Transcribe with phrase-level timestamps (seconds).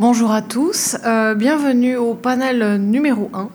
[0.00, 3.50] Bonjour à tous, euh, bienvenue au panel numéro 1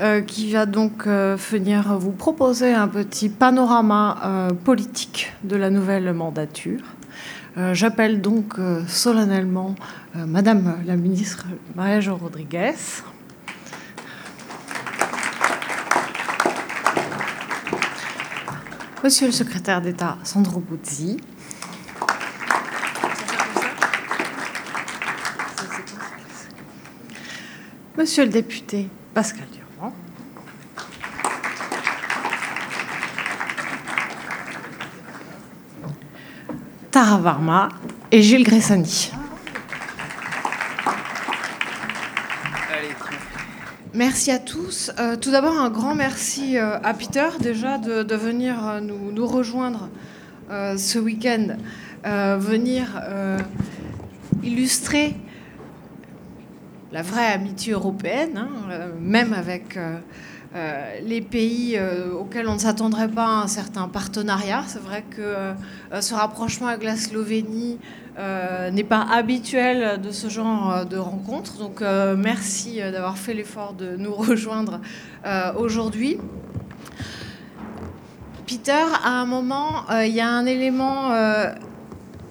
[0.00, 6.12] euh, qui va donc euh, venir vous proposer un petit panorama politique de la nouvelle
[6.12, 6.82] mandature.
[7.72, 8.56] J'appelle donc
[8.88, 9.74] solennellement
[10.14, 12.74] Madame la ministre Maria-Jo Rodriguez.
[19.02, 21.16] Monsieur le secrétaire d'État Sandro Buzzi.
[28.00, 29.92] Monsieur le député Pascal Durand.
[36.90, 37.68] Tara Varma
[38.10, 39.12] et Gilles Gressani.
[43.92, 44.90] Merci à tous.
[44.98, 49.90] Euh, tout d'abord, un grand merci euh, à Peter déjà de, venir euh, nous, rejoindre
[50.48, 51.48] ce week-end,
[52.02, 52.98] venir
[54.42, 55.19] illustrer
[56.92, 59.98] la vraie amitié européenne, hein, euh, même avec euh,
[60.56, 61.78] euh, les pays
[62.18, 64.64] auxquels on ne s'attendrait pas à un certain partenariat.
[64.66, 65.52] C'est vrai que
[66.00, 67.78] ce rapprochement avec la Slovénie
[68.18, 71.58] n'est pas habituel de ce genre de rencontre.
[71.58, 71.82] Donc
[72.18, 74.80] merci d'avoir fait l'effort de nous rejoindre
[75.56, 76.18] aujourd'hui.
[78.48, 78.72] Peter,
[79.04, 81.12] à un moment, il y a un élément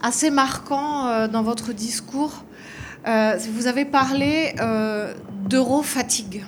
[0.02, 2.44] assez marquant dans votre discours
[3.08, 5.14] euh, vous avez parlé euh,
[5.48, 6.46] d'euro-fatigue.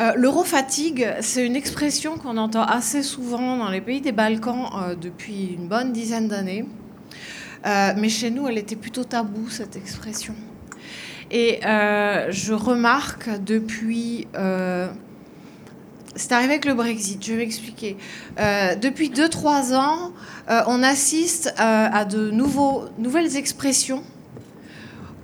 [0.00, 5.54] Euh, L'euro-fatigue, c'est une expression qu'on entend assez souvent dans les pays des Balkans depuis
[5.58, 6.64] une bonne dizaine d'années.
[7.64, 10.34] mais chez nous, elle était plutôt taboue, cette expression.
[11.30, 14.26] Et je remarque depuis...
[16.14, 17.96] c'est arrivé avec le Brexit, je vais m'expliquer.
[18.38, 20.12] depuis 2-3 ans,
[20.66, 24.02] on assiste à de nouvelles expressions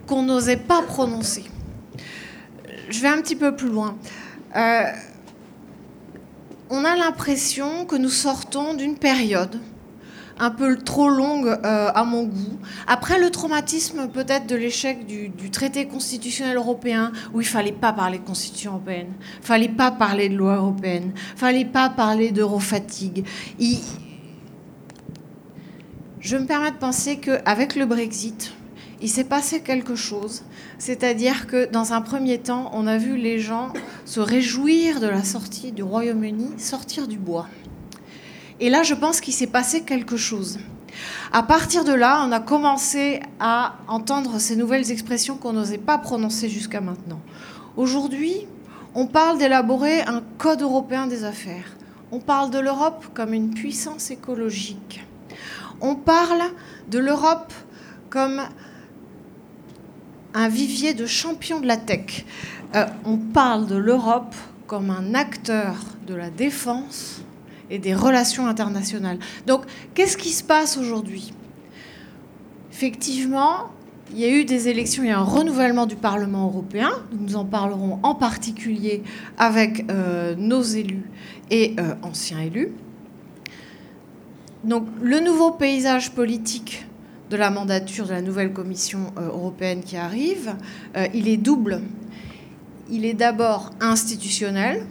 [0.09, 1.45] qu'on n'osait pas prononcer.
[2.89, 3.97] Je vais un petit peu plus loin.
[4.57, 4.83] Euh,
[6.71, 9.61] on a l'impression que nous sortons d'une période
[10.41, 12.59] un peu trop longue euh, à mon goût.
[12.87, 18.19] Après le traumatisme peut-être de l'échec du, traité constitutionnel européen, où il fallait pas parler
[18.19, 19.13] de constitution européenne,
[19.43, 23.25] fallait pas parler de loi européenne, fallait pas parler d'eurofatigue.
[26.21, 28.53] Je me permets de penser qu'avec le Brexit,
[29.01, 30.43] il s'est passé quelque chose.
[30.79, 33.73] C'est-à-dire que dans un premier temps, on a vu les gens
[34.05, 37.47] se réjouir de la sortie du Royaume-Uni, sortir du bois.
[38.61, 40.59] Et là, je pense qu'il s'est passé quelque chose.
[41.33, 45.99] À partir de là, on a commencé à entendre ces nouvelles expressions qu'on n'osait pas
[45.99, 47.21] prononcer jusqu'à maintenant.
[47.77, 48.47] Aujourd'hui,
[48.95, 51.77] on parle d'élaborer un code européen des affaires.
[52.11, 55.05] On parle de l'Europe comme une puissance écologique.
[55.81, 56.43] On parle
[56.89, 57.53] de l'Europe
[58.11, 58.41] comme
[60.35, 62.25] un vivier de champions de la tech.
[62.75, 64.35] Euh, on parle de l'Europe
[64.67, 67.23] comme un acteur de la défense
[67.71, 69.19] et des relations internationales.
[69.47, 69.63] Donc,
[69.95, 71.33] qu'est-ce qui se passe aujourd'hui?
[72.73, 73.71] Effectivement,
[74.13, 76.91] il y a eu des élections, il y a un renouvellement du Parlement européen.
[77.13, 79.03] Nous en parlerons en particulier
[79.37, 81.05] avec euh, nos élus
[81.51, 82.73] et euh, anciens élus.
[84.65, 86.87] Donc, le nouveau paysage politique
[87.31, 90.55] de la mandature de la nouvelle Commission euh, européenne qui arrive,
[90.97, 91.81] euh, il est double.
[92.91, 94.87] Il est d'abord institutionnel,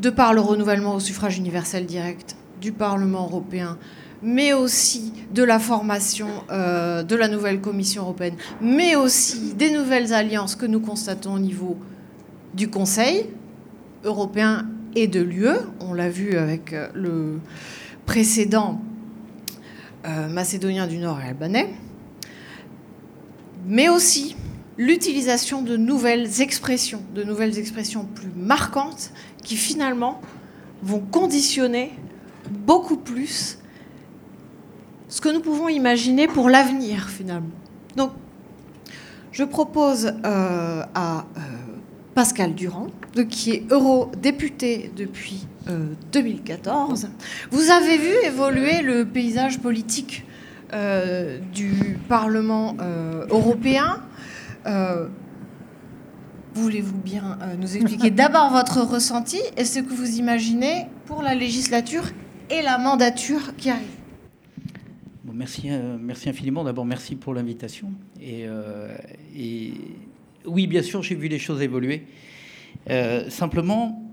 [0.00, 3.78] de par le renouvellement au suffrage universel direct du Parlement européen,
[4.22, 10.12] mais aussi de la formation euh, de la nouvelle Commission européenne, mais aussi des nouvelles
[10.12, 11.78] alliances que nous constatons au niveau
[12.54, 13.26] du Conseil
[14.02, 14.66] européen
[14.96, 15.48] et de l'UE.
[15.80, 17.38] On l'a vu avec le
[18.06, 18.80] précédent
[20.04, 21.72] macédoniens du Nord et albanais,
[23.66, 24.36] mais aussi
[24.76, 29.10] l'utilisation de nouvelles expressions, de nouvelles expressions plus marquantes
[29.42, 30.20] qui finalement
[30.82, 31.92] vont conditionner
[32.50, 33.58] beaucoup plus
[35.08, 37.54] ce que nous pouvons imaginer pour l'avenir finalement.
[37.96, 38.10] Donc,
[39.32, 41.40] je propose euh, à euh,
[42.14, 42.88] Pascal Durand,
[43.28, 47.04] qui est eurodéputé depuis 2014.
[47.04, 47.08] Euh,
[47.50, 50.24] Vous avez vu évoluer le paysage politique
[50.72, 54.02] euh, du Parlement euh, européen.
[56.54, 62.04] Voulez-vous bien nous expliquer d'abord votre ressenti et ce que vous imaginez pour la législature
[62.48, 63.88] et la mandature qui arrive?
[65.32, 65.68] Merci,
[66.00, 66.62] merci infiniment.
[66.62, 67.90] D'abord, merci pour l'invitation.
[68.22, 68.46] Et,
[69.36, 69.74] et,
[70.46, 72.06] oui, bien sûr, j'ai vu les choses évoluer.
[73.28, 74.03] simplement,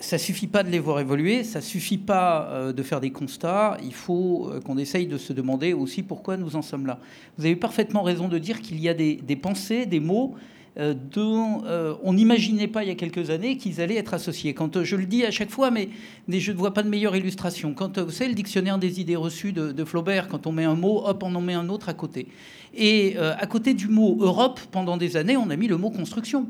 [0.00, 3.76] ça suffit pas de les voir évoluer, ça suffit pas euh, de faire des constats,
[3.84, 6.98] il faut euh, qu'on essaye de se demander aussi pourquoi nous en sommes là.
[7.38, 10.34] Vous avez parfaitement raison de dire qu'il y a des, pensées, des mots
[10.78, 11.62] euh, dont
[12.02, 14.54] on n'imaginait pas il y a quelques années qu'ils allaient être associés.
[14.54, 15.88] Quand je le dis à chaque fois, mais,
[16.28, 17.74] je ne vois pas de meilleure illustration.
[17.74, 20.76] Quand vous savez le dictionnaire des idées reçues de, de Flaubert, quand on met un
[20.76, 22.28] mot, hop, on en met un autre à côté.
[22.74, 26.46] Et à côté du mot Europe, pendant des années, on a mis le mot construction.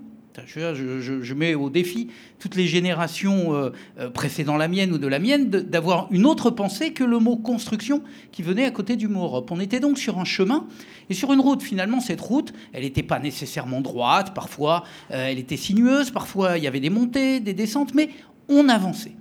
[0.47, 2.09] Je, mets au défi
[2.39, 6.51] toutes les générations euh, euh, précédant la mienne ou de la mienne d'avoir une autre
[6.51, 8.03] pensée que le mot construction
[8.33, 9.51] qui venait à côté du mot Europe.
[9.51, 10.67] On était donc sur un chemin
[11.09, 11.63] et sur une route.
[11.63, 14.35] Finalement, cette route, elle n'était pas nécessairement droite.
[14.35, 16.11] Parfois, euh, elle était sinueuse.
[16.11, 18.11] Parfois, il y avait des montées, des descentes, mais
[18.49, 19.13] on avançait.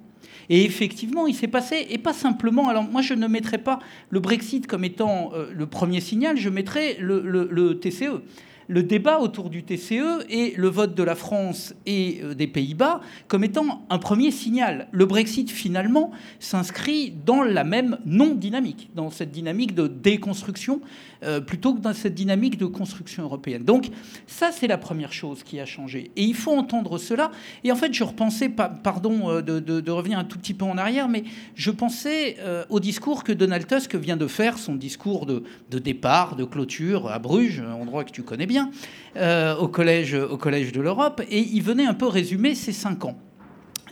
[0.52, 3.78] Et effectivement, il s'est passé, et pas simplement, alors moi je ne mettrais pas
[4.10, 8.24] le Brexit comme étant le premier signal, je mettrais le TCE
[8.70, 13.02] le débat autour du TCE et le vote de la France et euh, des Pays-Bas
[13.28, 14.88] comme étant un premier signal.
[14.92, 20.82] Le Brexit, finalement, s'inscrit dans la même non-dynamique, dans cette dynamique de déconstruction,
[21.24, 23.64] euh, plutôt que dans cette dynamique de construction européenne.
[23.64, 23.90] Donc
[24.28, 26.12] ça, c'est la première chose qui a changé.
[26.16, 27.32] Et il faut entendre cela.
[27.64, 31.10] Et en fait, je repensais, pardon euh, de, revenir un tout petit peu en arrière,
[31.10, 31.24] mais
[31.56, 32.38] je pensais
[32.70, 35.44] au discours que Donald Tusk vient de faire, son discours de,
[35.80, 38.70] départ, de clôture à Bruges, endroit que tu connais bien.
[39.18, 43.06] Euh, au, collège, au Collège de l'Europe, et il venait un peu résumer ces cinq
[43.06, 43.18] ans.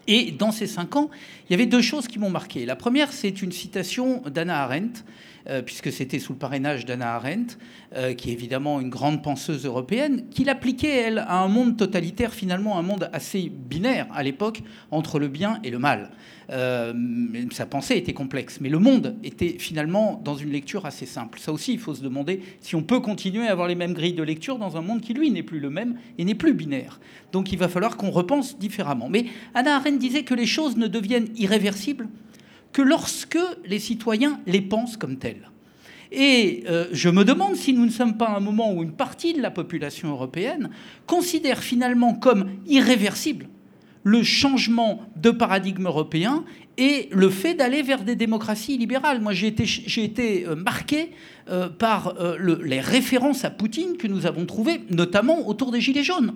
[0.07, 1.09] Et dans ces cinq ans,
[1.49, 2.65] il y avait deux choses qui m'ont marqué.
[2.65, 7.57] La première, c'est une citation d'Anna Arendt, euh, puisque c'était sous le parrainage d'Anna Arendt,
[7.95, 12.33] euh, qui est évidemment une grande penseuse européenne, qui l'appliquait, elle, à un monde totalitaire,
[12.33, 14.61] finalement un monde assez binaire à l'époque,
[14.91, 16.11] entre le bien et le mal.
[16.49, 16.93] Euh,
[17.51, 21.39] sa pensée était complexe, mais le monde était finalement dans une lecture assez simple.
[21.39, 24.13] Ça aussi, il faut se demander si on peut continuer à avoir les mêmes grilles
[24.13, 26.99] de lecture dans un monde qui, lui, n'est plus le même et n'est plus binaire.
[27.31, 29.07] Donc il va falloir qu'on repense différemment.
[29.09, 32.07] Mais Anna Arendt disait que les choses ne deviennent irréversibles
[32.73, 35.49] que lorsque les citoyens les pensent comme tels.
[36.11, 38.93] Et euh, je me demande si nous ne sommes pas à un moment où une
[38.93, 40.69] partie de la population européenne
[41.05, 43.47] considère finalement comme irréversible
[44.03, 46.45] le changement de paradigme européen
[46.77, 49.19] et le fait d'aller vers des démocraties libérales.
[49.19, 51.11] Moi, j'ai été, euh, marqué
[51.49, 56.33] euh, par les références à Poutine que nous avons trouvées, notamment autour des Gilets jaunes.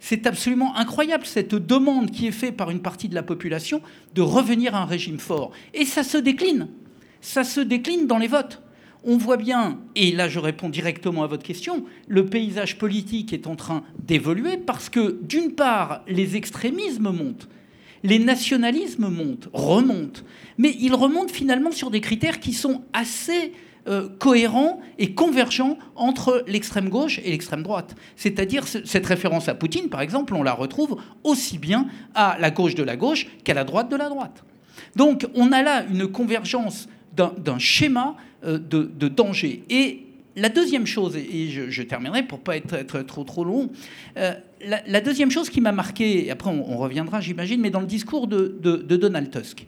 [0.00, 3.82] C'est absolument incroyable cette demande qui est faite par une partie de la population
[4.14, 5.50] de revenir à un régime fort.
[5.74, 6.68] Et ça se décline.
[7.20, 8.62] Ça se décline dans les votes.
[9.04, 13.46] On voit bien, et là je réponds directement à votre question, le paysage politique est
[13.46, 17.48] en train d'évoluer parce que d'une part, les extrémismes montent,
[18.02, 20.22] les nationalismes montent, remontent,
[20.58, 23.52] mais ils remontent finalement sur des critères qui sont assez
[23.88, 27.94] euh, cohérent et convergent entre l'extrême gauche et l'extrême droite.
[28.16, 32.74] C'est-à-dire cette référence à Poutine, par exemple, on la retrouve aussi bien à la gauche
[32.74, 34.44] de la gauche qu'à la droite de la droite.
[34.96, 39.64] Donc on a là une convergence d'un schéma euh, de, danger.
[39.70, 40.04] Et
[40.36, 43.70] la deuxième chose, et je, terminerai pour pas être, être, trop trop long,
[44.18, 47.86] euh, la, deuxième chose qui m'a marqué, et après on, reviendra j'imagine, mais dans le
[47.86, 49.66] discours de, de Donald Tusk,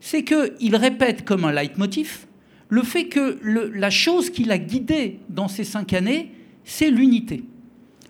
[0.00, 2.26] c'est qu'il répète comme un leitmotiv
[2.68, 6.32] le fait que la chose qui l'a guidé dans ces cinq années,
[6.64, 7.44] c'est l'unité.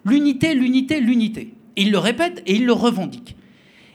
[0.04, 1.54] L'unité, l'unité, l'unité.
[1.76, 3.36] Il le répète et il le revendique.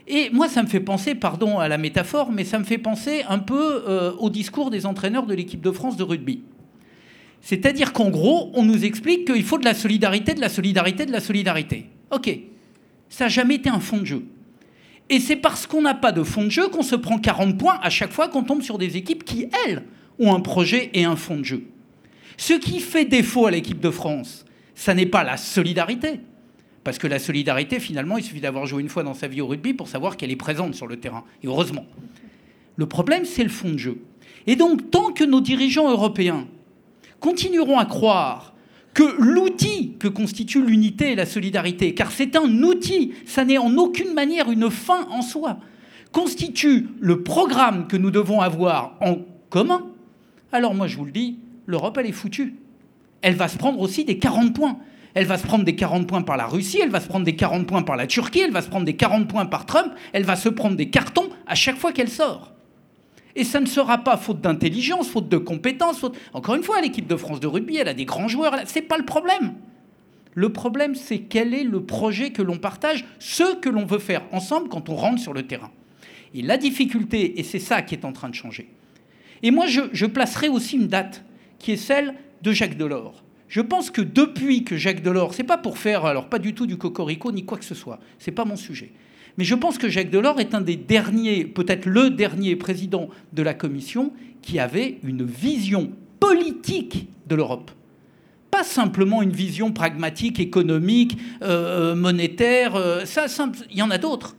[0.06, 3.22] Et moi, ça me fait penser, pardon à la métaphore, mais ça me fait penser
[3.28, 6.42] un peu euh, au discours des entraîneurs de l'équipe de France de rugby.
[7.40, 11.12] C'est-à-dire qu'en gros, on nous explique qu'il faut de la solidarité, de la solidarité, de
[11.12, 11.86] la solidarité.
[12.10, 12.38] Ok,
[13.08, 14.24] ça n'a jamais été un fond de jeu.
[15.08, 17.78] Et c'est parce qu'on n'a pas de fond de jeu qu'on se prend 40 points
[17.82, 19.82] à chaque fois qu'on tombe sur des équipes qui, elles,
[20.22, 21.64] ont un projet et un fond de jeu.
[22.36, 26.20] Ce qui fait défaut à l'équipe de France, ça n'est pas la solidarité.
[26.84, 29.46] Parce que la solidarité, finalement, il suffit d'avoir joué une fois dans sa vie au
[29.46, 31.24] rugby pour savoir qu'elle est présente sur le terrain.
[31.42, 31.86] Et heureusement.
[32.76, 34.02] Le problème, c'est le fond de jeu.
[34.46, 36.48] Et donc, tant que nos dirigeants européens
[37.20, 38.54] continueront à croire
[38.94, 43.76] que l'outil que constitue l'unité et la solidarité, car c'est un outil, ça n'est en
[43.76, 45.58] aucune manière une fin en soi,
[46.10, 49.86] constitue le programme que nous devons avoir en commun,
[50.52, 52.54] alors moi je vous le dis, l'Europe elle est foutue.
[53.22, 54.78] Elle va se prendre aussi des 40 points.
[55.14, 57.36] Elle va se prendre des 40 points par la Russie, elle va se prendre des
[57.36, 60.24] 40 points par la Turquie, elle va se prendre des 40 points par Trump, elle
[60.24, 62.52] va se prendre des cartons à chaque fois qu'elle sort.
[63.34, 66.04] Et ça ne sera pas faute d'intelligence, faute de compétences.
[66.32, 68.54] Encore une fois, l'équipe de France de rugby, elle a des grands joueurs.
[68.66, 69.54] Ce n'est pas le problème.
[70.34, 74.22] Le problème, c'est quel est le projet que l'on partage, ce que l'on veut faire
[74.32, 75.70] ensemble quand on rentre sur le terrain.
[76.34, 78.68] Et la difficulté, et c'est ça qui est en train de changer,
[79.42, 81.24] et moi, je, placerai aussi une date
[81.58, 83.24] qui est celle de Jacques Delors.
[83.48, 86.66] Je pense que depuis que Jacques Delors, c'est pas pour faire, alors pas du tout
[86.66, 88.92] du cocorico ni quoi que ce soit, c'est pas mon sujet,
[89.36, 93.42] Mais je pense que Jacques Delors est un des derniers, peut-être le dernier président de
[93.42, 97.70] la Commission qui avait une vision politique de l'Europe.
[98.50, 103.26] Pas simplement une vision pragmatique, économique, euh, monétaire, euh, ça,
[103.70, 104.36] il y en a d'autres.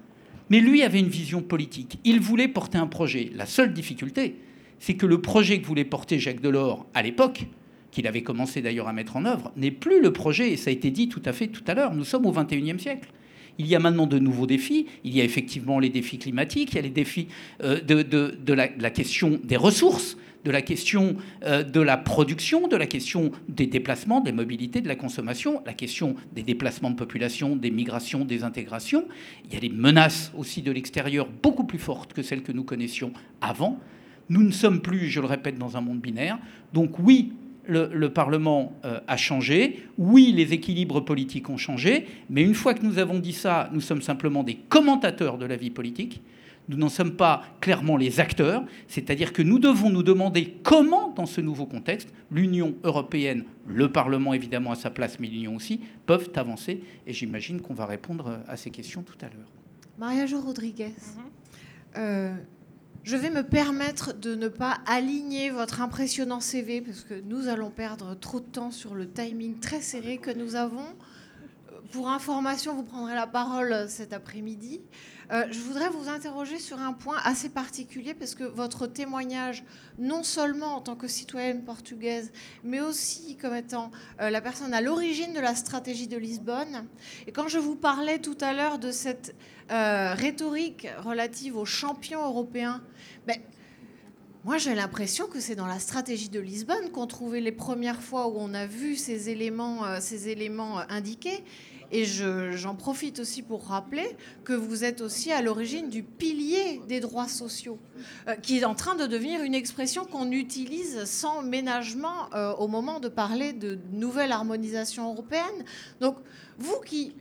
[0.50, 2.00] Mais lui avait une vision politique.
[2.04, 3.32] Il voulait porter un projet.
[3.36, 4.36] La seule difficulté,
[4.84, 7.46] c'est que le projet que voulait porter Jacques Delors à l'époque,
[7.90, 10.74] qu'il avait commencé d'ailleurs à mettre en œuvre, n'est plus le projet, et ça a
[10.74, 11.94] été dit tout à fait tout à l'heure.
[11.94, 13.08] Nous sommes au XXIe siècle.
[13.60, 14.88] Il y a maintenant de nouveaux défis.
[15.06, 17.30] Il y a effectivement les défis climatiques, il y a les défis
[17.64, 22.86] euh, de, la, question des ressources, de la question euh, de la production, de la
[22.86, 27.72] question des déplacements, des mobilités, de la consommation, la question des déplacements de population, des
[27.72, 29.08] migrations, des intégrations.
[29.46, 32.66] Il y a des menaces aussi de l'extérieur beaucoup plus fortes que celles que nous
[32.66, 33.80] connaissions avant.
[34.30, 36.38] Nous ne sommes plus, je le répète, dans un monde binaire.
[36.74, 37.34] Donc oui,
[37.68, 42.86] le, Parlement euh, a changé, oui, les équilibres politiques ont changé, mais une fois que
[42.86, 46.22] nous avons dit ça, nous sommes simplement des commentateurs de la vie politique.
[46.70, 51.26] Nous n'en sommes pas clairement les acteurs, c'est-à-dire que nous devons nous demander comment, dans
[51.26, 56.32] ce nouveau contexte, l'Union européenne, le Parlement évidemment à sa place, mais l'Union aussi, peuvent
[56.36, 56.82] avancer.
[57.06, 59.52] Et j'imagine qu'on va répondre à ces questions tout à l'heure.
[59.98, 60.88] Maria Jo Rodriguez.
[60.88, 61.98] Mm-hmm.
[61.98, 62.36] euh,
[63.04, 67.70] je vais me permettre de ne pas aligner votre impressionnant CV parce que nous allons
[67.70, 70.86] perdre trop de temps sur le timing très serré que nous avons.
[71.92, 74.82] Pour information, vous prendrez la parole cet après-midi.
[75.34, 79.64] Euh, je voudrais vous interroger sur un point assez particulier parce que votre témoignage,
[79.98, 82.32] non seulement en tant que citoyenne portugaise,
[82.64, 83.90] mais aussi comme étant
[84.22, 86.86] euh, la personne à l'origine de la stratégie de Lisbonne,
[87.26, 89.36] et quand je vous parlais tout à l'heure de cette
[89.72, 92.84] euh, rhétorique relative aux champions européens,
[93.26, 93.38] ben,
[94.46, 98.28] moi, j'ai l'impression que c'est dans la stratégie de Lisbonne qu'on trouvait les premières fois
[98.28, 101.46] où on a vu ces éléments, ces éléments indiqués.
[101.94, 107.00] Et j'en profite aussi pour rappeler que vous êtes aussi à l'origine du pilier des
[107.00, 107.78] droits sociaux,
[108.28, 112.68] euh, qui est en train de devenir une expression qu'on utilise sans ménagement euh, au
[112.68, 115.66] moment de parler de nouvelle harmonisation européenne.
[116.02, 116.18] Donc,
[116.58, 117.14] vous qui...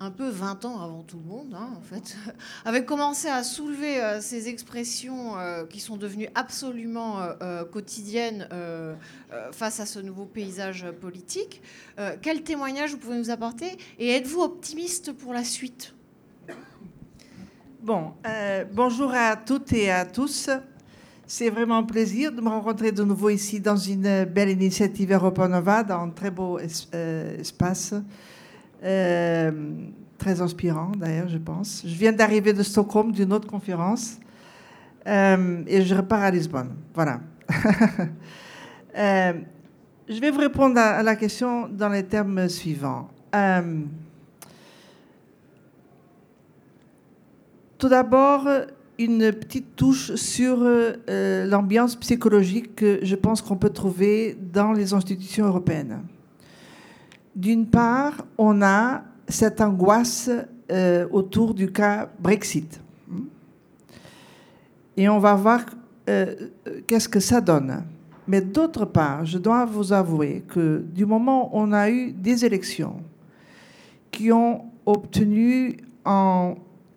[0.00, 2.16] Un peu 20 ans avant tout le monde, hein, en fait,
[2.64, 8.46] avait commencé à soulever euh, ces expressions euh, qui sont devenues absolument euh, quotidiennes
[9.50, 11.60] face à ce nouveau paysage politique.
[12.22, 15.94] quel témoignage vous pouvez nous apporter Et êtes-vous optimiste pour la suite?
[17.82, 18.12] Bon,
[18.72, 20.50] bonjour à toutes et à tous.
[21.26, 25.48] C'est vraiment un plaisir de me rencontrer de nouveau ici dans une belle initiative Europa
[25.48, 27.94] Nova, dans un très beau espace.
[28.84, 29.50] Euh,
[30.18, 31.82] très inspirant d'ailleurs, je pense.
[31.84, 34.18] Je viens d'arriver de Stockholm d'une autre conférence
[35.06, 36.74] euh, et je repars à Lisbonne.
[36.94, 37.20] Voilà.
[38.96, 39.32] Euh,
[40.08, 43.08] je vais vous répondre à, la question dans les termes suivants.
[47.78, 48.48] tout d'abord,
[48.98, 50.66] une petite touche sur
[51.06, 56.00] l'ambiance psychologique que je pense qu'on peut trouver dans les institutions européennes.
[57.38, 60.28] D'une part, on a cette angoisse
[60.72, 62.80] euh, autour du cas Brexit.
[64.96, 65.60] Et on va voir
[66.08, 66.34] euh,
[66.88, 67.84] qu'est-ce que ça donne.
[68.26, 72.44] Mais d'autre part, je dois vous avouer que du moment où on a eu des
[72.44, 72.96] élections
[74.10, 76.56] qui ont obtenu un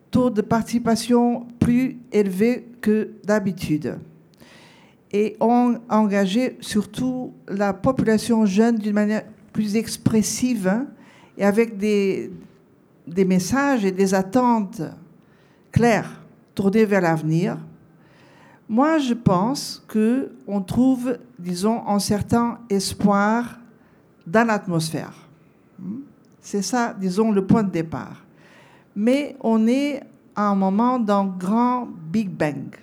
[0.10, 4.00] taux de participation plus élevé que d'habitude
[5.12, 10.88] et ont engagé surtout la population jeune d'une manière plus expressive hein,
[11.38, 12.32] et avec des,
[13.08, 14.82] messages et des attentes
[15.72, 16.22] claires
[16.56, 17.58] tournées vers l'avenir.
[18.68, 23.60] Moi, je pense qu'on trouve, disons, un certain espoir
[24.26, 25.14] dans l'atmosphère.
[26.40, 28.24] C'est ça, disons, le point de départ.
[28.96, 30.02] Mais on est
[30.36, 32.76] à un moment d'un grand Big Bang.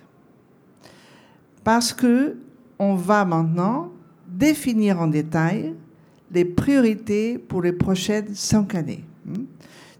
[1.63, 2.37] Parce que
[2.77, 3.91] on va maintenant
[4.27, 5.75] définir en détail
[6.31, 9.03] les priorités pour les prochaines cinq années.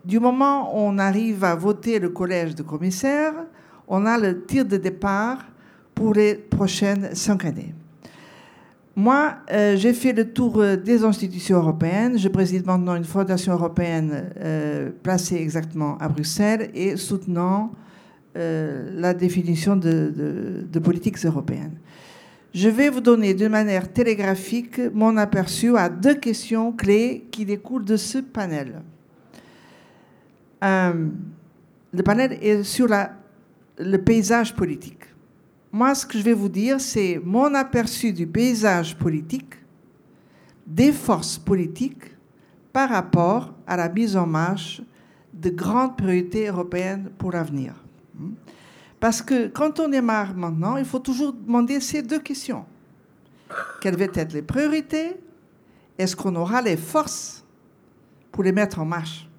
[0.06, 3.34] Du moment où on arrive à voter le collège de commissaires,
[3.88, 5.46] on a le tir de départ
[5.94, 7.74] pour les prochaines cinq années.
[8.96, 12.18] Moi, euh, j'ai fait le tour euh, des institutions européennes.
[12.18, 17.72] Je préside maintenant une fondation européenne euh, placée exactement à Bruxelles et soutenant
[18.36, 21.74] la définition de politiques européennes.
[22.54, 27.86] Je vais vous donner de manière télégraphique mon aperçu à deux questions clés qui découlent
[27.86, 28.82] de ce panel.
[30.64, 31.08] Euh,
[31.94, 32.88] le panel est sur
[33.78, 35.04] le paysage politique.
[35.72, 39.54] Moi, ce que je vais vous dire, c'est mon aperçu du paysage politique,
[40.66, 42.16] des forces politiques
[42.74, 44.82] par rapport à la mise en marche
[45.34, 47.76] de grandes priorités européennes pour l'avenir.
[49.00, 52.66] Parce que quand on démarre maintenant, il faut toujours demander ces deux questions.
[53.82, 55.16] Quelles vont être les priorités?
[55.98, 57.46] Est-ce qu'on aura les forces
[58.32, 59.30] pour les mettre en marche?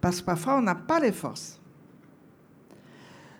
[0.00, 1.60] Parce que parfois, on n'a pas les forces.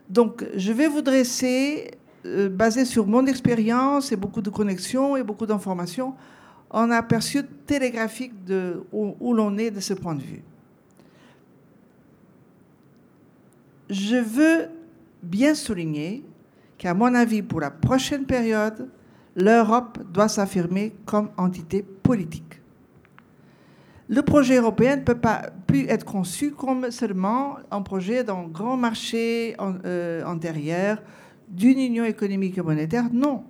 [0.08, 1.90] Donc, je vais vous dresser,
[2.24, 6.14] euh, basé sur mon expérience et beaucoup de connexions et beaucoup d'informations,
[6.70, 10.42] un aperçu télégraphique de où l'on est de ce point de vue.
[13.90, 14.68] Je veux
[15.22, 16.24] bien souligner
[16.76, 18.88] qu'à mon avis, pour la prochaine période,
[19.34, 22.60] l'Europe doit s'affirmer comme entité politique.
[24.08, 28.76] Le projet européen ne peut pas plus être conçu comme seulement un projet d'un grand
[28.76, 31.02] marché euh, intérieur,
[31.48, 33.04] d'une union économique et monétaire.
[33.12, 33.44] Non.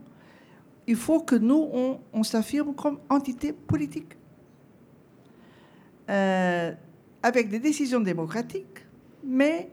[0.88, 1.68] Il faut que nous,
[2.12, 4.16] on, s'affirme comme entité politique.
[6.10, 6.72] Euh,
[7.22, 8.86] avec des décisions démocratiques,
[9.22, 9.68] mais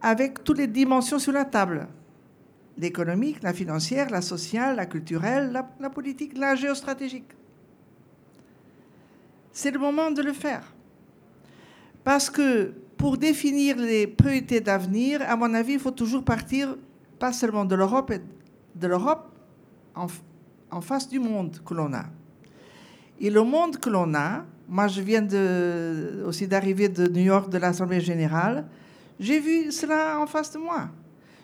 [0.00, 1.88] avec toutes les dimensions sur la table.
[2.76, 7.32] L'économique, la financière, la sociale, la culturelle, la, politique, la géostratégique.
[9.52, 10.62] C'est le moment de le faire.
[12.04, 16.76] Parce que pour définir les priorités d'avenir, à mon avis, il faut toujours partir
[17.18, 18.12] pas seulement de l'Europe,
[18.74, 19.32] de l'Europe
[19.94, 22.04] en, face du monde que l'on a.
[23.20, 25.26] Et le monde que l'on a, moi je viens
[26.24, 28.66] aussi d'arriver de New York de l'Assemblée générale,
[29.18, 30.88] j'ai vu cela en face de moi.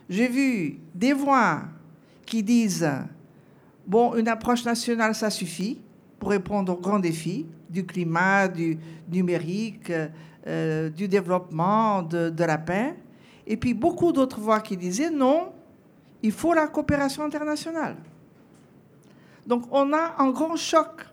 [0.08, 1.62] J'ai vu des voix
[2.26, 2.88] qui disent,
[3.86, 5.80] bon, une approche nationale, ça suffit
[6.18, 8.78] pour répondre aux grands défis du climat, du
[9.10, 9.92] numérique,
[10.46, 12.94] euh, du développement, de, de la paix.
[13.46, 15.52] Et puis beaucoup d'autres voix qui disaient, non,
[16.22, 17.96] il faut la coopération internationale.
[19.46, 21.06] Donc on a un grand choc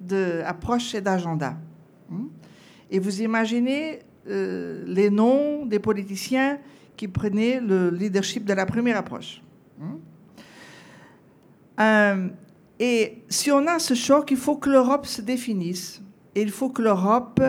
[0.00, 1.56] d'approche et d'agenda.
[2.08, 2.26] Hmm?
[2.90, 6.58] Et vous imaginez euh, les noms des politiciens
[6.96, 9.42] qui prenaient le leadership de la première approche.
[9.80, 9.98] Hein.
[11.80, 12.28] Euh,
[12.80, 16.02] et si on a ce choc, il faut que l'Europe se définisse.
[16.34, 17.40] Et il faut que l'Europe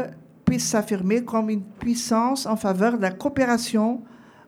[0.45, 4.01] puisse s'affirmer comme une puissance en faveur de la coopération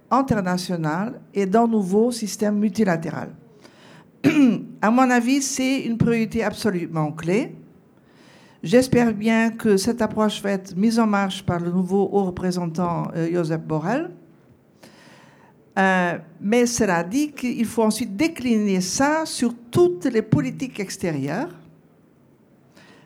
[0.09, 3.29] internationale et d'un nouveau système multilatéral.
[4.81, 7.55] à mon avis, c'est une priorité absolument clé.
[8.63, 13.07] J'espère bien que cette approche va être mise en marche par le nouveau haut représentant
[13.15, 14.11] euh, Joseph Borrell.
[15.79, 21.49] Euh, mais cela dit qu'il faut ensuite décliner ça sur toutes les politiques extérieures,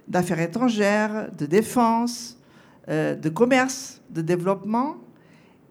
[0.06, 2.38] d'affaires étrangères, de défense,
[2.90, 4.98] euh, de commerce, de développement,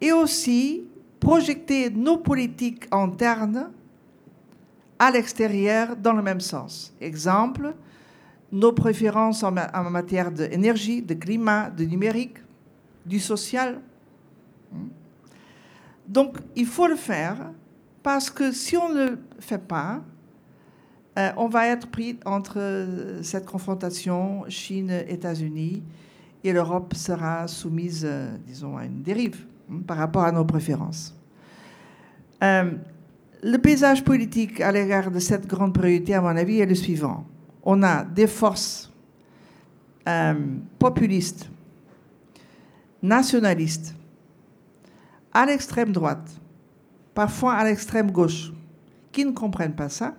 [0.01, 0.85] et aussi
[1.19, 3.69] projeter nos politiques internes
[4.97, 6.91] à l'extérieur dans le même sens.
[6.99, 7.75] Exemple,
[8.51, 12.37] nos préférences en, matière d'énergie, de climat, de numérique,
[13.05, 13.81] du social.
[16.07, 17.51] Donc, il faut le faire
[18.03, 20.03] parce que si on ne le fait pas,
[21.17, 25.83] euh, on va être pris entre cette confrontation Chine-États-Unis
[26.43, 31.15] et l'Europe sera soumise, euh, disons, à une dérive hein, par rapport à nos préférences.
[32.43, 32.71] Euh,
[33.41, 37.25] le paysage politique à l'égard de cette grande priorité, à mon avis, est le suivant
[37.65, 38.91] on a des forces
[40.07, 40.35] euh,
[40.77, 41.49] populistes,
[43.01, 43.95] nationalistes,
[45.33, 46.29] à l'extrême droite,
[47.13, 48.53] parfois à l'extrême gauche,
[49.11, 50.15] qui ne comprennent pas ça.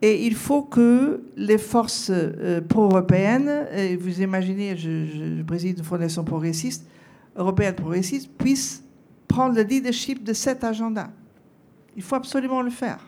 [0.00, 6.86] Et il faut que les forces euh, pro-européennes, vous imaginez, je, préside une fondation progressiste,
[7.34, 8.84] européenne progressiste, puissent
[9.26, 11.10] prendre le leadership de cet agenda.
[11.96, 13.00] Il faut absolument le faire.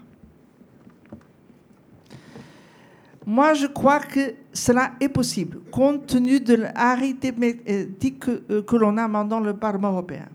[3.29, 8.97] Moi, je crois que cela est possible, compte tenu de l'arithmétique que, euh, que l'on
[8.97, 10.31] a maintenant le Parlement européen.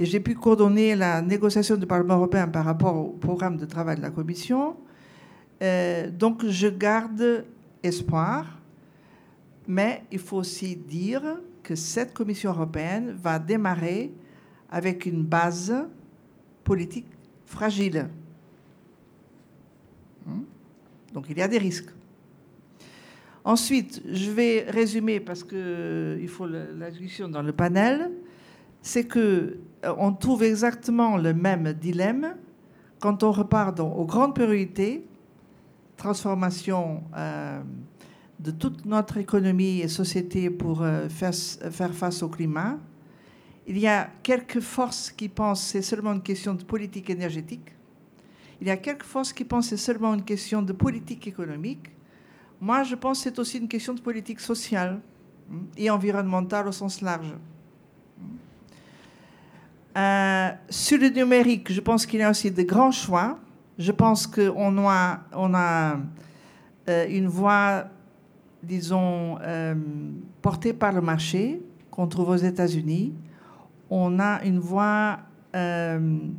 [0.00, 3.98] Et j'ai pu coordonner la négociation du Parlement européen par rapport au programme de travail
[3.98, 4.74] de la Commission.
[5.62, 7.44] Euh, donc, je garde
[7.80, 8.46] espoir,
[9.68, 11.22] mais il faut aussi dire
[11.62, 14.12] que cette Commission européenne va démarrer
[14.72, 15.72] avec une base
[16.64, 17.06] politique
[17.46, 18.08] fragile.
[21.12, 21.90] Donc il y a des risques.
[23.44, 28.10] Ensuite, je vais résumer parce qu'il euh, faut la discussion dans le panel.
[28.80, 32.36] C'est que euh, on trouve exactement le même dilemme
[33.00, 35.04] quand on repart aux grandes priorités,
[35.98, 37.60] transformation euh,
[38.40, 42.78] de toute notre économie et société pour faire face au climat.
[43.66, 47.73] Il y a quelques forces qui pensent que c'est seulement une question de politique énergétique.
[48.64, 51.90] Il y a quelques forces qui pensent que c'est seulement une question de politique économique.
[52.58, 55.02] Moi, je pense que c'est aussi une question de politique sociale
[55.52, 57.34] hein, et environnementale au sens large.
[59.98, 63.38] Euh, sur le numérique, je pense qu'il y a aussi de grands choix.
[63.78, 65.98] Je pense qu'on a, on a
[66.88, 67.84] euh, une voie,
[68.62, 69.74] disons, euh,
[70.40, 73.12] portée par le marché qu'on trouve aux États-Unis.
[73.90, 75.18] On a une voie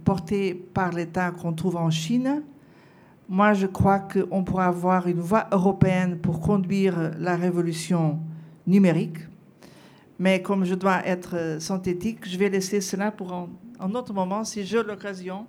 [0.03, 2.43] portée par l'État qu'on trouve en Chine.
[3.27, 8.19] Moi, je crois qu'on pourra avoir une voie européenne pour conduire la révolution
[8.67, 9.17] numérique.
[10.19, 14.43] Mais comme je dois être euh, synthétique, je vais laisser cela pour un, autre moment
[14.43, 15.45] si j'ai l'occasion.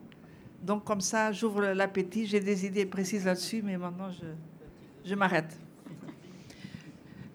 [0.62, 2.26] Donc comme ça, j'ouvre l'appétit.
[2.26, 5.57] J'ai des idées précises là-dessus, mais maintenant, je, je m'arrête.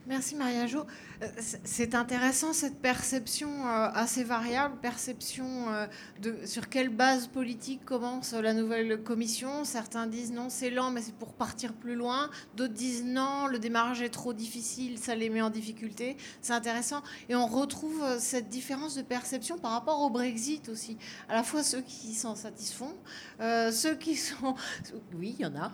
[0.05, 0.83] Merci Maria Jo.
[1.21, 1.27] Euh,
[1.63, 5.85] c'est intéressant cette perception euh, assez variable, perception euh,
[6.19, 9.63] de sur quelle base politique commence la nouvelle commission.
[9.63, 12.29] Certains disent non, c'est lent, mais c'est pour partir plus loin.
[12.55, 16.17] D'autres disent non, le démarrage est trop difficile, ça les met en difficulté.
[16.41, 17.01] C'est intéressant.
[17.29, 20.97] Et on retrouve cette différence de perception par rapport au Brexit aussi.
[21.29, 22.95] À la fois ceux qui s'en satisfont,
[23.39, 24.55] ceux qui sont...
[25.13, 25.71] Oui, il y en a.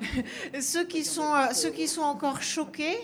[0.60, 2.96] ceux, qui sont, ceux qui sont encore choqués.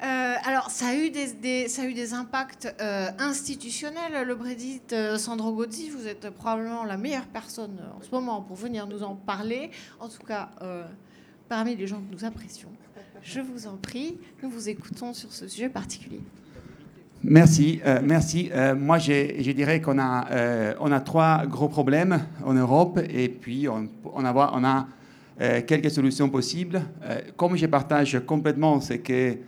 [0.00, 1.25] alors, ça a eu des
[1.68, 4.92] ça a eu des impacts euh, institutionnels, le Brexit.
[4.92, 9.02] Euh, Sandro Gozzi, vous êtes probablement la meilleure personne en ce moment pour venir nous
[9.02, 9.70] en parler.
[9.98, 10.84] En tout cas, euh,
[11.48, 12.68] parmi les gens que nous apprécions.
[13.22, 16.20] Je vous en prie, nous vous écoutons sur ce sujet particulier.
[17.24, 18.52] Merci, merci.
[18.76, 23.88] moi, je, dirais qu'on a, on a trois gros problèmes en Europe et puis on,
[24.04, 24.86] on a, on a
[25.62, 26.82] quelques solutions possibles.
[27.36, 29.38] comme je partage complètement ce que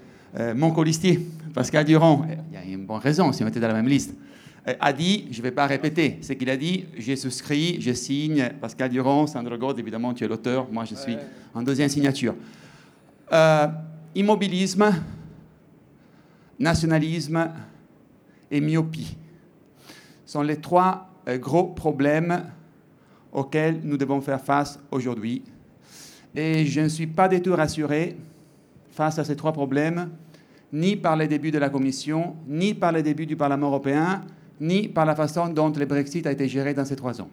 [0.54, 1.20] mon colistier
[1.54, 4.14] Pascal Durand, il y a une bonne raison si on était dans la même liste,
[4.68, 7.92] euh, a dit, je ne vais pas répéter, ce qu'il a dit, j'ai souscrit, je
[7.92, 11.16] signe, Pascal Durand, Sandro God, évidemment tu es l'auteur, moi je suis
[11.54, 12.34] en deuxième signature.
[13.32, 13.66] Euh,
[14.14, 14.92] immobilisme,
[16.58, 17.50] nationalisme
[18.50, 19.16] et myopie
[20.24, 22.44] sont les trois euh, gros problèmes
[23.32, 25.42] auxquels nous devons faire face aujourd'hui.
[26.34, 28.16] Et je ne suis pas du tout rassuré
[28.98, 30.10] face à ces trois problèmes
[30.72, 34.22] ni par les débuts de la Commission, ni par les débuts du Parlement européen,
[34.60, 37.30] ni par la façon dont le Brexit a été géré dans ces trois ans.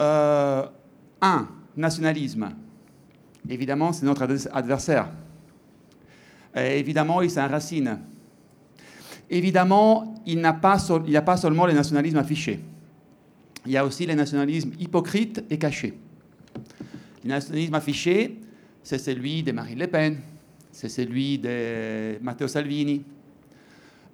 [0.00, 0.64] Euh,
[1.20, 2.48] un, nationalisme.
[3.48, 5.08] Évidemment, c'est notre adversaire.
[6.56, 7.98] évidemment, il s'enracine.
[9.28, 12.60] Évidemment, il n'y a, pas seulement le nationalisme affiché.
[13.66, 15.98] Il y a aussi le nationalisme hypocrite et caché.
[17.22, 18.40] Le nationalisme affiché,
[18.86, 20.16] c'est celui de Marine Le Pen,
[20.70, 23.02] c'est celui de Matteo Salvini.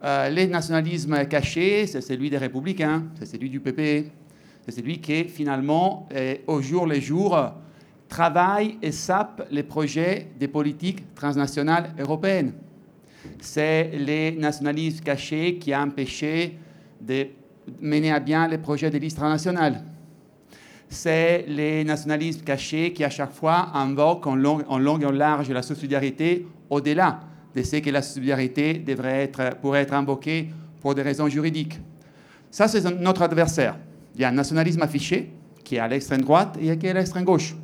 [0.03, 4.11] Euh, les nationalismes cachés, c'est celui des républicains, c'est celui du PP,
[4.65, 6.09] c'est celui qui finalement,
[6.47, 7.39] au jour le jour,
[8.09, 12.55] travaille et sape les projets des politiques transnationales européennes.
[13.41, 16.57] C'est les nationalismes cachés qui ont empêché
[16.99, 17.27] de
[17.79, 19.85] mener à bien les projets des listes transnationales
[20.93, 25.51] c'est les nationalismes cachés qui, à chaque fois, invoquent en long, en et en large
[25.51, 27.21] la subsidiarité au-delà
[27.55, 30.51] de ce que la subsidiarité devrait être, pourrait être invoquée
[30.81, 31.81] pour des raisons juridiques.
[32.51, 33.77] Ça, c'est notre adversaire.
[34.15, 35.31] Il y a un nationalisme affiché
[35.65, 37.55] qui est à l'extrême droite et qui est à l'extrême gauche.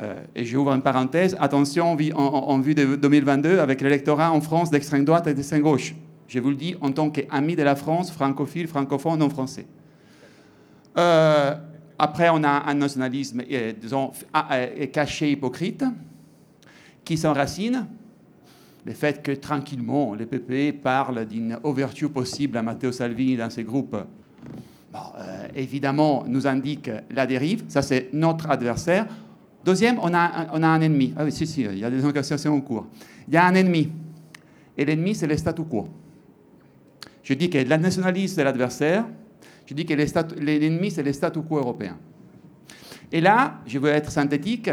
[0.00, 5.04] Euh, et j'ouvre une parenthèse, attention en, vue de 2022 avec l'électorat en France d'extrême
[5.04, 5.94] droite et d'extrême gauche.
[6.28, 9.66] Je vous le dis en tant qu'ami de la France, francophile, francophone, non français.
[10.96, 11.54] Euh,
[11.98, 13.42] après, on a un nationalisme,
[13.80, 14.12] disons,
[14.50, 15.84] euh, caché, hypocrite,
[17.04, 17.86] qui s'enracine.
[18.84, 23.62] Le fait que tranquillement, le PP parle d'une ouverture possible à Matteo Salvini dans ses
[23.62, 23.96] groupes,
[24.94, 27.64] euh, évidemment, nous indique la dérive.
[27.68, 29.06] Ça, c'est notre adversaire.
[29.64, 31.14] Deuxième, on a, un, ennemi.
[31.16, 32.88] Ah oui, si, si, il y a des négociations en cours.
[33.28, 33.90] Il y a un ennemi.
[34.76, 35.88] Et l'ennemi, c'est le statu quo.
[37.22, 39.06] Je dis que la nationalisme de l'adversaire,
[39.72, 41.96] je dis que l'ennemi, c'est le statu quo européen.
[43.10, 44.68] Et là, je veux être synthétique,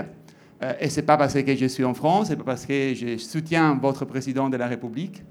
[0.61, 2.93] euh, et ce n'est pas parce que je suis en France, ce pas parce que
[2.93, 5.23] je soutiens votre président de la République,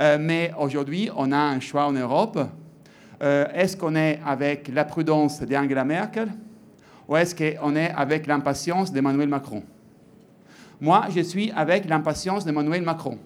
[0.00, 2.38] euh, mais aujourd'hui, on a un choix en Europe.
[3.22, 6.32] Euh, est-ce qu'on est avec la prudence d'Angela Merkel
[7.06, 9.62] ou est-ce qu'on est avec l'impatience d'Emmanuel Macron?
[10.80, 13.18] Moi, je suis avec l'impatience d'Emmanuel Macron.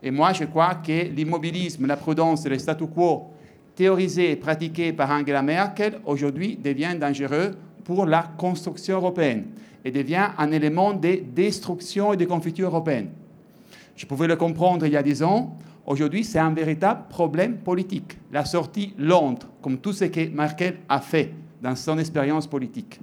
[0.00, 3.32] Et moi, je crois que l'immobilisme, la prudence et le statu quo
[3.74, 7.52] théorisé et pratiqué par Angela Merkel aujourd'hui devient dangereux
[7.84, 9.46] pour la construction européenne
[9.84, 13.08] et devient un élément de destruction et de confiture européenne.
[13.96, 15.56] Je pouvais le comprendre il y a dix ans.
[15.86, 18.18] Aujourd'hui, c'est un véritable problème politique.
[18.32, 23.00] La sortie lente, comme tout ce que Merkel a fait dans son expérience politique,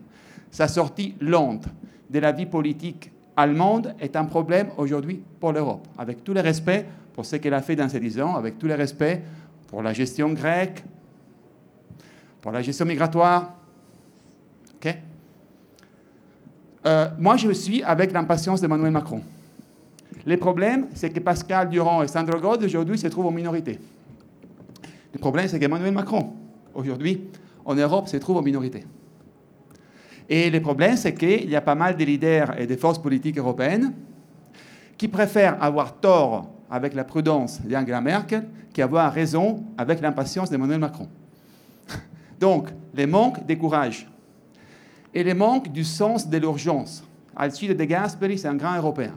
[0.49, 1.65] sa sortie lente
[2.09, 6.85] de la vie politique allemande est un problème aujourd'hui pour l'Europe, avec tout le respect
[7.13, 9.21] pour ce qu'elle a fait dans ces dix ans, avec tout le respect
[9.67, 10.83] pour la gestion grecque,
[12.41, 13.53] pour la gestion migratoire.
[14.75, 14.95] Ok?
[16.85, 19.21] Euh, moi, je suis avec l'impatience d'Emmanuel Macron.
[20.25, 23.79] Le problème, c'est que Pascal Durand et Sandro God, aujourd'hui, se trouvent en minorité.
[25.13, 26.33] Le problème, c'est qu'Emmanuel Macron,
[26.73, 27.21] aujourd'hui,
[27.65, 28.85] en Europe, se trouve en minorité.
[30.29, 33.37] Et le problème, c'est qu'il y a pas mal de leaders et de forces politiques
[33.37, 33.93] européennes
[34.97, 41.07] qui préfèrent avoir tort avec la prudence d'Angela Merkel qu'avoir raison avec l'impatience d'Emmanuel Macron.
[42.39, 44.07] Donc, les manques de courage
[45.13, 47.03] et les manques du sens de l'urgence.
[47.35, 49.13] Alcide de Gasperi, c'est un grand Européen.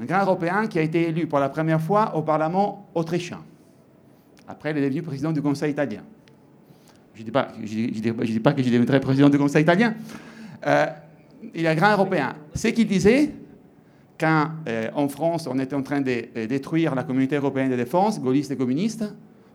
[0.00, 3.40] Un grand Européen qui a été élu pour la première fois au Parlement autrichien.
[4.48, 6.02] Après, il est devenu président du Conseil italien.
[7.14, 7.30] Je ne dis
[8.40, 9.94] pas que je deviendrai président du Conseil italien.
[10.66, 10.86] Euh,
[11.54, 12.34] il est un grand Européen.
[12.54, 13.32] Ce qu'il disait,
[14.24, 18.18] quand euh, en France, on était en train de détruire la communauté européenne de défense,
[18.18, 19.04] gaullistes et communistes,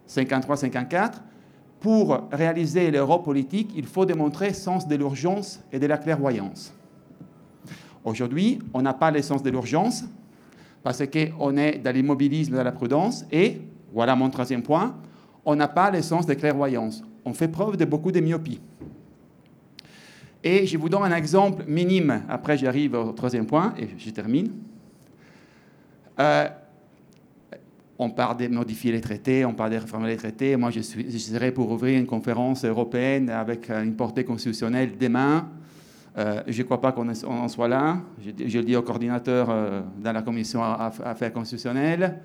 [0.08, 1.14] 53-54,
[1.80, 6.72] pour réaliser l'Europe politique, il faut démontrer sens de l'urgence et de la clairvoyance.
[8.04, 10.04] Aujourd'hui, on n'a pas le sens de l'urgence
[10.84, 14.96] parce qu'on est dans l'immobilisme, dans la prudence, et, voilà mon troisième point,
[15.46, 17.04] on n'a pas le sens de clairvoyance.
[17.26, 18.62] On fait preuve de beaucoup de myopie.
[20.44, 24.52] Et je vous donne un exemple minime, après j'arrive au troisième point, et je termine.
[26.20, 26.48] Euh,
[27.98, 30.56] on parle de modifier les traités, on parle de réformer les traités.
[30.56, 35.50] Moi, je, suis, serai pour ouvrir une conférence européenne avec une portée constitutionnelle demain.
[36.18, 37.98] Euh, je ne crois pas qu'on en soit là.
[38.24, 42.20] Je, le dis au coordinateur euh, dans la commission affaires constitutionnelles.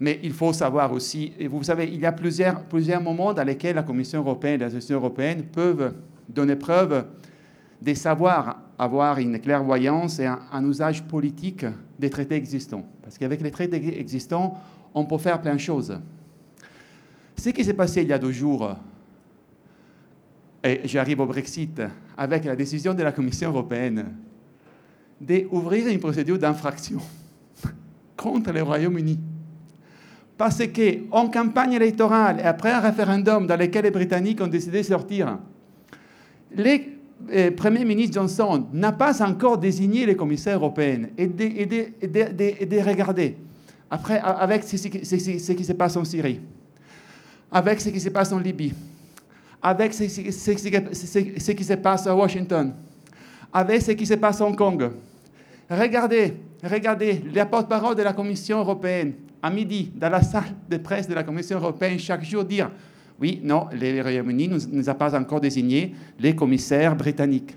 [0.00, 3.76] Mais il faut savoir aussi, vous savez, il y a plusieurs, plusieurs moments dans lesquels
[3.76, 5.94] la Commission européenne et les institutions européennes peuvent
[6.28, 7.04] donner preuve
[7.80, 11.64] de savoir avoir une clairvoyance et un, usage politique
[11.98, 12.84] des traités existants.
[13.02, 14.60] Parce qu'avec les traités existants,
[14.94, 15.98] on peut faire plein de choses.
[17.36, 18.74] Ce qui s'est passé il y a deux jours,
[20.64, 21.80] et j'arrive au Brexit,
[22.16, 24.06] avec la décision de la Commission européenne
[25.20, 27.00] d'ouvrir une procédure d'infraction
[28.16, 29.18] contre le Royaume-Uni.
[30.36, 34.86] Parce qu'en campagne électorale et après un référendum dans lequel les Britanniques ont décidé de
[34.86, 35.38] sortir,
[36.54, 36.95] le eh,
[37.56, 42.06] Premier ministre Johnson n'a pas encore désigné les commissaires européens et de, et de, et
[42.06, 43.36] de, et de regarder
[43.90, 46.40] après, avec ce, qui se passe en Syrie,
[47.50, 48.74] avec ce qui se passe en Libye,
[49.62, 50.04] avec ce,
[51.52, 52.72] qui se passe à Washington,
[53.52, 54.90] avec ce qui se passe à Hong Kong.
[55.70, 61.08] Regardez, regardez, les porte-parole de la Commission européenne, à midi, dans la salle de presse
[61.08, 62.70] de la Commission européenne, chaque jour dire
[63.20, 67.56] oui, non, le Royaume-Uni ne nous a pas encore désigné les commissaires britanniques.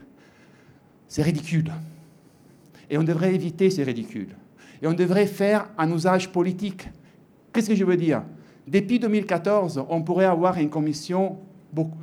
[1.07, 1.71] C'est ridicule.
[2.89, 4.35] Et on devrait éviter ces ridicules.
[4.81, 6.87] Et on devrait faire un usage politique.
[7.51, 8.23] Qu'est-ce que je veux dire?
[8.67, 11.37] Depuis 2014, on pourrait avoir une commission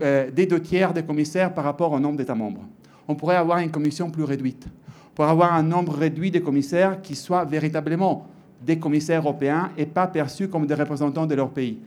[0.03, 2.64] euh, des deux tiers des commissaires par rapport au nombre d'États membres.
[3.09, 4.66] On pourrait avoir une commission plus réduite.
[5.14, 8.27] Pour avoir un nombre réduit de commissaires qui soient véritablement
[8.61, 11.79] des commissaires européens et pas perçus comme des représentants de leur pays.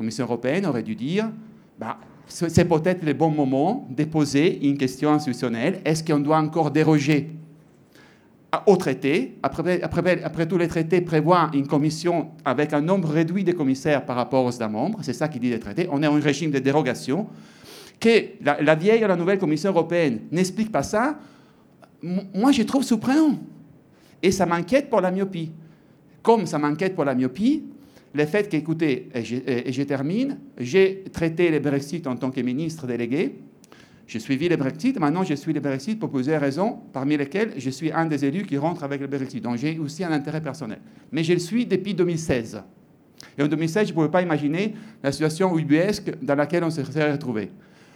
[0.00, 1.30] La Commission européenne aurait dû dire,
[1.78, 5.82] bah, c'est peut-être le bon moment de poser une question institutionnelle.
[5.84, 7.28] Est-ce qu'on doit encore déroger
[8.64, 9.36] au traité?
[9.42, 14.46] Après, tous les traités prévoient une commission avec un nombre réduit de commissaires par rapport
[14.46, 15.00] aux États membres.
[15.02, 15.86] C'est ça qui dit les traités.
[15.92, 17.26] On est en régime de dérogation.
[18.00, 18.08] Que
[18.42, 21.18] la, la vieille ou la nouvelle Commission européenne n'explique pas ça,
[22.02, 23.38] moi je trouve surprenant.
[24.22, 25.50] Et ça m'inquiète pour la myopie.
[26.22, 27.64] Comme ça m'inquiète pour la myopie,
[28.12, 32.86] le fait qu'écoutez, et, et je, termine, j'ai traité le Brexit en tant que ministre
[32.86, 33.36] délégué.
[34.06, 37.70] J'ai suivi le Brexit, maintenant je suis le Brexit pour plusieurs raisons, parmi lesquelles je
[37.70, 39.42] suis un des élus qui rentre avec le Brexit.
[39.42, 40.80] Donc j'ai aussi un intérêt personnel.
[41.12, 42.60] Mais je le suis depuis 2016.
[43.38, 46.82] Et en 2016, je ne pouvais pas imaginer la situation ubuesque dans laquelle on se
[46.82, 47.50] serait retrouvé.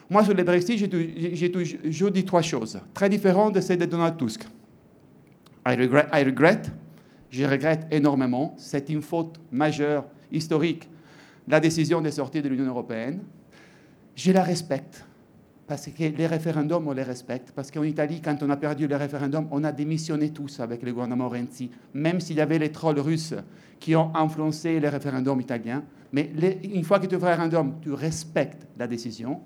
[0.09, 4.17] Moi, sur le Brexit, j'ai toujours dit trois choses, très différentes de celles de Donald
[4.17, 4.45] Tusk.
[5.67, 6.63] I regret
[7.35, 10.89] je regrette énormément, c'est une faute majeure, historique,
[11.49, 13.23] la décision de sortir de l'Union européenne.
[14.15, 15.05] Je la respecte,
[15.67, 17.51] parce que les référendums, on les respecte.
[17.51, 20.93] Parce qu'en Italie, quand on a perdu le référendum, on a démissionné tous avec le
[20.93, 23.35] gouvernement Renzi, même s'il y avait les trolls russes
[23.81, 25.83] qui ont influencé les référendums italiens.
[26.13, 26.31] Mais
[26.63, 29.41] une fois que tu fais un référendum, tu respectes la décision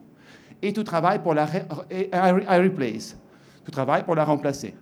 [0.60, 3.16] et tu travailles pour la replace.
[3.64, 4.74] Tu travailles pour la remplacer.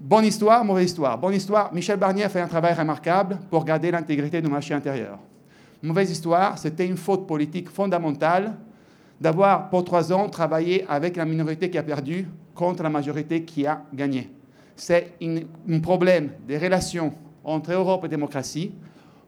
[0.00, 1.18] Bonne histoire, mauvaise histoire.
[1.18, 5.18] Bonne histoire, Michel Barnier a fait un travail remarquable pour garder l'intégrité du marché intérieur.
[5.82, 8.54] Mauvaise histoire, c'était une faute politique fondamentale
[9.20, 13.66] d'avoir pour trois ans travaillé avec la minorité qui a perdu contre la majorité qui
[13.66, 14.30] a gagné.
[14.76, 18.70] c'est un problème des relations entre Europe et démocratie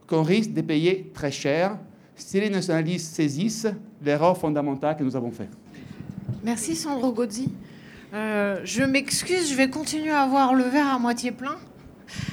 [0.06, 1.76] qu'on risque de payer très cher
[2.14, 3.66] si les nationalistes saisissent
[4.04, 5.50] l'erreur fondamentale que nous avons faite.
[6.44, 7.50] Merci Sandro Gozzi.
[8.12, 11.56] Euh, je m'excuse, je vais continuer à avoir le verre à moitié plein.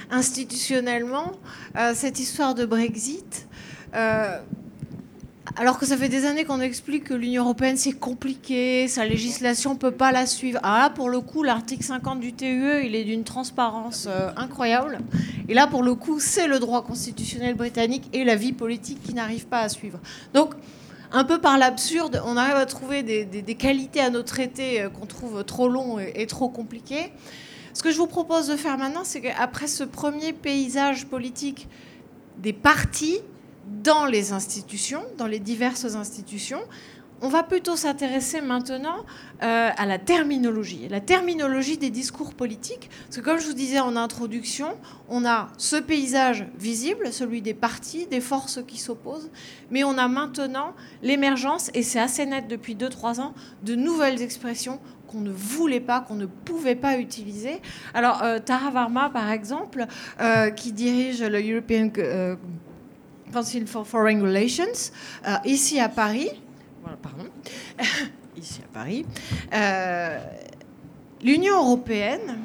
[0.10, 1.34] Institutionnellement,
[1.78, 3.48] euh, cette histoire de Brexit,
[3.96, 4.40] euh,
[5.56, 9.74] alors que ça fait des années qu'on explique que l'Union européenne c'est compliqué, sa législation
[9.74, 10.60] ne peut pas la suivre.
[10.64, 14.98] Ah pour le coup, l'article 50 du TUE, il est d'une transparence incroyable.
[15.48, 19.14] Et là, pour le coup, c'est le droit constitutionnel britannique et la vie politique qui
[19.14, 20.00] n'arrivent pas à suivre.
[20.34, 20.56] Donc,
[21.12, 25.06] un peu par l'absurde, on arrive à trouver des, qualités à nos traités euh, qu'on
[25.06, 27.12] trouve trop longs et, trop compliqués.
[27.74, 31.68] Ce que je vous propose de faire maintenant, c'est qu'après ce premier paysage politique
[32.38, 33.20] des partis
[33.84, 36.62] dans les institutions, dans les diverses institutions,
[37.22, 39.06] on va plutôt s'intéresser maintenant
[39.44, 42.90] euh, à la terminologie, la terminologie des discours politiques.
[43.06, 44.68] Parce que comme je vous disais en introduction,
[45.10, 49.30] on a ce paysage visible, celui des partis, des forces qui s'opposent,
[49.72, 54.80] mais on a maintenant l'émergence, et c'est assez net depuis 2-3 ans, de nouvelles expressions
[55.08, 57.62] qu'on ne voulait pas, qu'on ne pouvait pas utiliser.
[57.94, 59.86] Alors, euh, Tara Varma, par exemple,
[60.20, 61.90] euh, qui dirige le European
[63.32, 64.92] Council for Foreign Relations,
[65.46, 66.30] ici à Paris,
[67.02, 67.26] pardon,
[68.38, 69.06] ici à Paris,
[69.54, 70.20] euh,
[71.22, 72.40] l'Union européenne,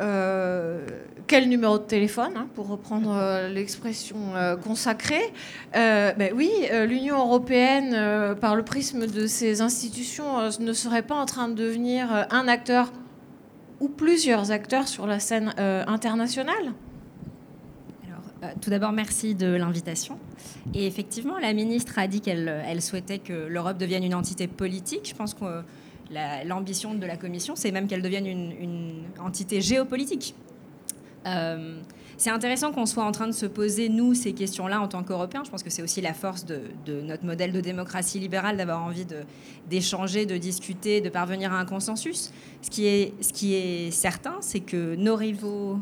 [0.00, 0.86] euh,
[1.26, 4.16] quel numéro de téléphone, hein, pour reprendre euh, l'expression
[4.62, 5.32] consacrée
[5.72, 6.50] ben Oui,
[6.86, 12.26] l'Union européenne, par le prisme de ses institutions, ne serait pas en train de devenir
[12.30, 12.92] un acteur
[13.80, 15.54] ou plusieurs acteurs sur la scène
[15.86, 16.72] internationale?
[18.60, 20.18] Tout d'abord, merci de l'invitation.
[20.74, 25.08] Et effectivement, la ministre a dit qu'elle elle souhaitait que l'Europe devienne une entité politique.
[25.08, 25.62] Je pense que
[26.44, 30.34] l'ambition de la Commission, c'est même qu'elle devienne une, entité géopolitique.
[31.26, 31.80] Euh,
[32.24, 35.42] c'est intéressant qu'on soit en train de se poser, nous, ces questions-là en tant qu'Européens.
[35.44, 36.62] Je pense que c'est aussi la force de,
[37.02, 39.04] notre modèle de démocratie libérale d'avoir envie
[39.68, 42.32] d'échanger, de, discuter, de parvenir à un consensus.
[42.62, 45.78] Ce qui est, certain, c'est que nos rivaux,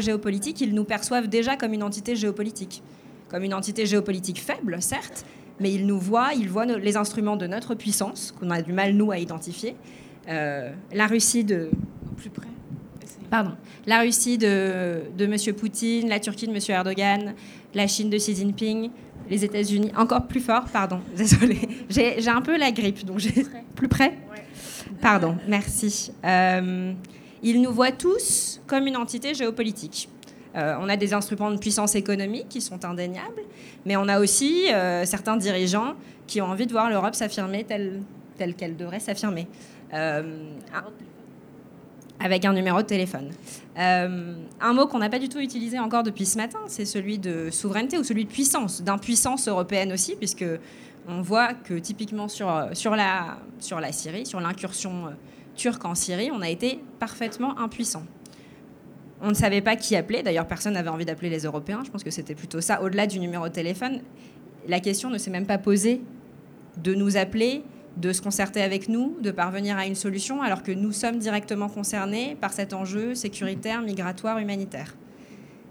[0.00, 2.82] géopolitiques, ils nous perçoivent déjà comme une entité géopolitique.
[3.30, 5.24] Comme une entité géopolitique faible, certes,
[5.60, 8.92] mais ils nous voient, ils voient les instruments de notre puissance, qu'on a du mal,
[8.92, 9.74] nous, à identifier.
[10.28, 11.70] Euh, la Russie de...
[12.18, 12.48] Plus près
[13.30, 13.52] Pardon
[13.86, 15.54] la Russie de, de M.
[15.54, 16.58] Poutine, la Turquie de M.
[16.68, 17.34] Erdogan,
[17.74, 18.90] la Chine de Xi Jinping,
[19.30, 21.56] les États-Unis encore plus fort, pardon, désolé,
[21.88, 24.14] j'ai un peu la grippe, donc j'ai plus près.
[25.00, 26.12] Pardon, merci.
[26.24, 26.92] Euh,
[27.42, 30.08] ils nous voient tous comme une entité géopolitique.
[30.56, 33.42] Euh, on a des instruments de puissance économique qui sont indéniables,
[33.84, 35.94] mais on a aussi euh, certains dirigeants
[36.26, 38.02] qui ont envie de voir l'Europe s'affirmer telle
[38.56, 39.46] qu'elle devrait s'affirmer
[42.20, 43.30] avec un numéro de téléphone.
[43.78, 47.18] Euh, un mot qu'on n'a pas du tout utilisé encore depuis ce matin, c'est celui
[47.18, 50.44] de souveraineté ou celui de puissance, d'impuissance européenne aussi, puisque
[51.08, 52.48] on voit que typiquement sur,
[52.96, 53.38] la
[53.92, 55.10] Syrie, sur l'incursion euh,
[55.54, 58.02] turque en Syrie, on a été parfaitement impuissant.
[59.22, 62.04] On ne savait pas qui appeler, d'ailleurs personne n'avait envie d'appeler les Européens, je pense
[62.04, 64.00] que c'était plutôt ça, au-delà du numéro de téléphone.
[64.68, 66.02] La question ne s'est même pas posée
[66.82, 67.62] de nous appeler,
[67.96, 71.68] de se concerter avec nous, de parvenir à une solution, alors que nous sommes directement
[71.68, 74.94] concernés par cet enjeu sécuritaire, migratoire, humanitaire.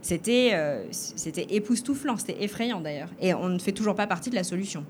[0.02, 3.10] C'était euh, c'était époustouflant, c'était effrayant d'ailleurs.
[3.20, 4.86] Et on ne fait toujours pas partie de la solution.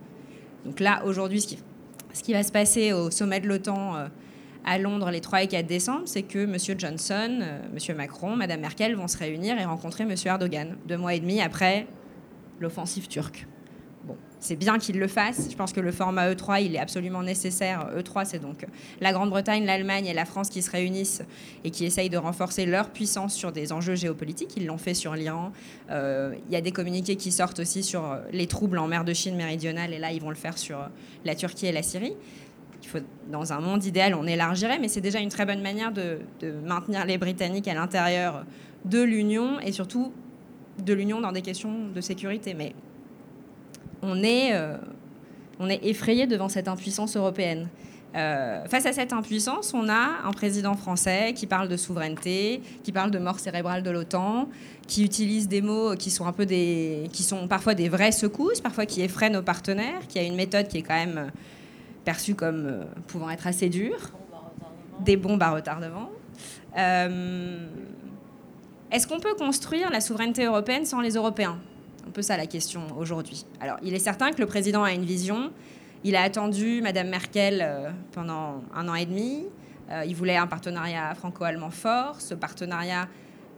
[0.65, 4.07] Donc là, aujourd'hui, ce qui, va se passer au sommet de l'OTAN euh,
[4.65, 6.57] à Londres les 3 et 4 décembre, c'est que M.
[6.77, 7.97] Johnson, euh, M.
[7.97, 10.15] Macron, Mme Merkel vont se réunir et rencontrer M.
[10.25, 11.87] Erdogan, deux mois et demi après
[12.59, 13.45] l'offensive turque.
[14.39, 15.49] C'est bien qu'ils le fassent.
[15.49, 17.89] Je pense que le format E3, il est absolument nécessaire.
[17.97, 18.65] E3, c'est donc
[19.01, 21.23] la Grande-Bretagne, l'Allemagne et la France qui se réunissent
[21.63, 24.53] et qui essayent de renforcer leur puissance sur des enjeux géopolitiques.
[24.57, 25.51] Ils l'ont fait sur l'Iran.
[25.89, 29.13] Euh, il y a des communiqués qui sortent aussi sur les troubles en mer de
[29.13, 30.89] Chine méridionale et là, ils vont le faire sur
[31.23, 32.15] la Turquie et la Syrie.
[33.31, 36.51] Dans un monde idéal, on élargirait, mais c'est déjà une très bonne manière de, de
[36.51, 38.45] maintenir les Britanniques à l'intérieur
[38.85, 40.13] de l'Union et surtout
[40.83, 42.53] de l'Union dans des questions de sécurité.
[42.53, 42.73] Mais
[44.05, 44.77] on est, euh,
[45.59, 47.67] on est effrayé devant cette impuissance européenne.
[48.15, 52.93] Euh, face à cette impuissance, on a un président français qui parle de souveraineté, qui
[52.93, 54.47] parle de mort cérébrale de l'OTAN,
[54.87, 58.61] qui utilise des mots qui sont un peu des, qui sont parfois des vraies secousses,
[58.61, 61.29] parfois qui effraient nos partenaires, qui a une méthode qui est quand même
[62.05, 64.11] perçue comme euh, pouvant être assez dure,
[65.01, 66.09] des bombes à retardement.
[68.91, 71.57] Est-ce qu'on peut construire la souveraineté européenne sans les Européens?
[72.07, 73.45] Un peu ça la question aujourd'hui.
[73.59, 75.51] Alors, il est certain que le président a une vision.
[76.03, 79.45] Il a attendu Madame Merkel euh, pendant un an et demi.
[80.07, 82.19] il voulait un partenariat franco-allemand fort.
[82.19, 83.07] Ce partenariat,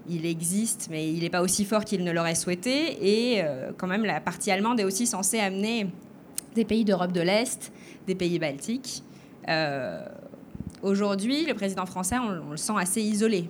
[0.09, 2.97] il existe, mais il n'est pas aussi fort qu'il ne l'aurait souhaité.
[3.01, 3.41] Et
[3.77, 5.87] quand même, la partie allemande est aussi censée amener
[6.53, 7.71] des pays d'Europe de l'Est,
[8.07, 9.03] des pays baltiques.
[10.81, 13.49] Aujourd'hui, le président français, on, le sent assez isolé.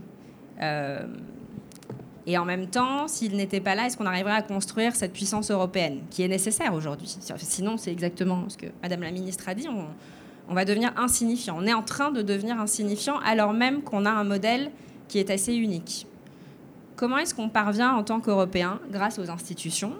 [2.29, 5.49] Et en même temps, s'il n'était pas là, est-ce qu'on arriverait à construire cette puissance
[5.49, 7.17] européenne qui est nécessaire aujourd'hui?
[7.37, 9.65] Sinon, c'est exactement ce que Madame la ministre a dit.
[10.49, 11.55] On, va devenir insignifiant.
[11.57, 14.71] On est en train de devenir insignifiant alors même qu'on a un modèle
[15.07, 16.05] qui est assez unique.
[16.97, 19.93] Comment est-ce qu'on parvient en tant qu'Européens, grâce aux institutions,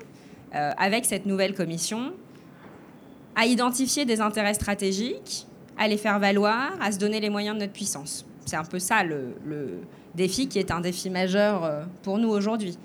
[0.54, 2.12] euh, avec cette nouvelle commission,
[3.38, 5.48] à identifier des intérêts stratégiques,
[5.78, 8.27] à les faire valoir, à se donner les moyens de notre puissance?
[8.48, 9.36] C'est un peu ça le,
[10.16, 12.78] défi qui est un défi majeur euh, pour nous aujourd'hui.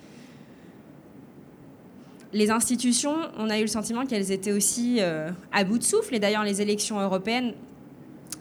[2.35, 6.15] Les institutions, on a eu le sentiment qu'elles étaient aussi euh, à bout de souffle.
[6.15, 7.55] Et d'ailleurs, les élections européennes,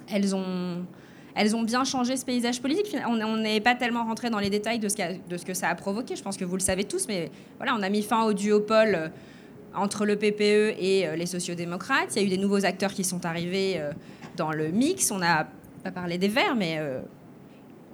[0.09, 0.83] elles ont,
[1.63, 2.95] bien changé ce paysage politique.
[3.07, 4.95] On n'est pas tellement rentré dans les détails de ce,
[5.29, 6.15] de ce, que ça a provoqué.
[6.15, 8.95] Je pense que vous le savez tous, mais voilà, on a mis fin au duopole
[8.95, 9.07] euh,
[9.75, 12.15] entre le PPE et les sociodémocrates.
[12.15, 13.81] Il y a eu des nouveaux acteurs qui sont arrivés
[14.35, 15.11] dans le mix.
[15.11, 15.47] On n'a
[15.83, 16.79] pas parlé des Verts, mais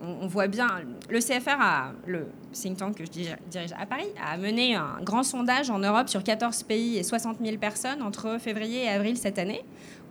[0.02, 0.68] on, voit bien,
[1.10, 5.24] le CFR, a, le think tank que je dirige à Paris, a mené un grand
[5.24, 9.40] sondage en Europe sur 14 pays et 60 000 personnes entre février et avril cette
[9.40, 9.64] année.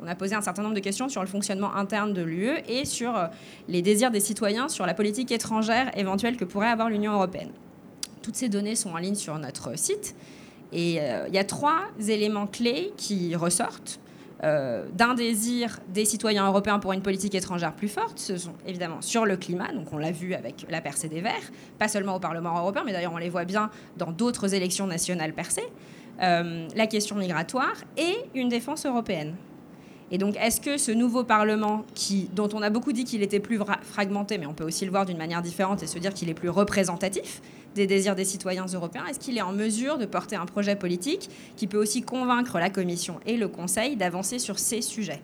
[0.03, 2.85] On a posé un certain nombre de questions sur le fonctionnement interne de l'UE et
[2.85, 3.27] sur euh,
[3.69, 7.51] les désirs des citoyens sur la politique étrangère éventuelle que pourrait avoir l'Union européenne.
[8.23, 10.15] Toutes ces données sont en ligne sur notre site.
[10.73, 14.01] Et euh, il y a trois éléments clés qui ressortent.
[14.45, 19.01] Euh, d'un désir des citoyens européens pour une politique étrangère plus forte, ce sont évidemment
[19.01, 22.21] sur le climat, donc on l'a vu avec la percée des Verts, pas seulement au
[22.21, 25.67] Parlement européen, mais d'ailleurs on les voit bien dans d'autres élections nationales percées,
[26.21, 29.37] euh, la question migratoire et une défense européenne.
[30.11, 31.85] Et donc, est-ce que ce nouveau Parlement,
[32.33, 35.05] dont on a beaucoup dit qu'il était plus fragmenté, mais on peut aussi le voir
[35.05, 37.43] d'une manière différente et se dire qu'il est plus représentatif
[37.77, 41.31] des désirs des citoyens européens, est-ce qu'il est en mesure de porter un projet politique
[41.57, 45.23] qui peut aussi convaincre la Commission et le Conseil d'avancer sur ces sujets?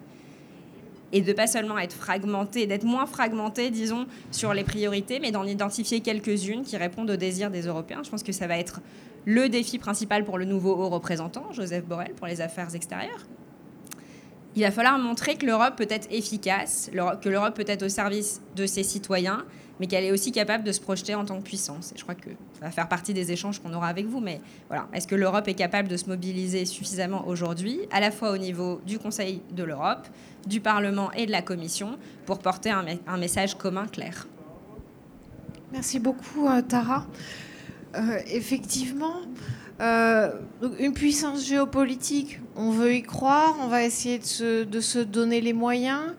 [1.15, 5.45] Et de pas seulement être fragmenté, d'être moins fragmenté, disons, sur les priorités, mais d'en
[5.45, 8.03] identifier quelques-unes qui répondent aux désirs des Européens?
[8.05, 8.81] Je pense que ça va être
[9.25, 13.27] le défi principal pour le nouveau haut représentant, Joseph Borrell, pour les affaires extérieures
[14.55, 16.91] il va falloir montrer que l'Europe peut être efficace,
[17.23, 19.45] que l'Europe peut être au service de ses citoyens,
[19.81, 21.93] mais qu'elle est aussi capable de se projeter en tant que puissance.
[21.93, 24.21] Et je crois que ça va faire partie des échanges qu'on aura avec vous.
[24.21, 28.31] Mais voilà, est-ce que l'Europe est capable de se mobiliser suffisamment aujourd'hui, à la fois
[28.31, 30.07] au niveau du Conseil de l'Europe,
[30.47, 34.27] du Parlement et de la Commission, pour porter un, message commun clair?
[35.73, 37.07] Merci beaucoup, euh, Tara.
[37.97, 39.17] Euh, effectivement,
[39.83, 40.31] euh,
[40.79, 46.15] une puissance géopolitique, on veut y croire, on va essayer de se, donner les moyens.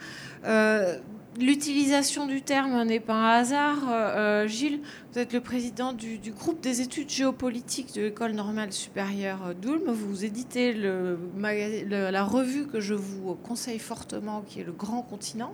[0.45, 0.97] Euh,
[1.39, 3.77] l'utilisation du terme n'est pas un hasard.
[3.89, 4.81] Euh, Gilles,
[5.13, 9.91] vous êtes le président du, groupe des études géopolitiques de l'École normale supérieure d'Ulm.
[9.91, 15.53] Vous éditez la revue que je vous conseille fortement, qui est Le Grand Continent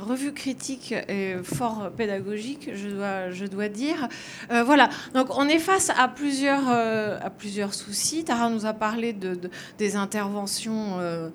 [0.00, 4.08] revue critique et fort pédagogique, je dois, dire.
[4.50, 8.24] Euh, voilà, donc on est face à plusieurs, euh, à plusieurs soucis.
[8.24, 9.38] Tara nous a parlé de,
[9.78, 11.30] des interventions euh,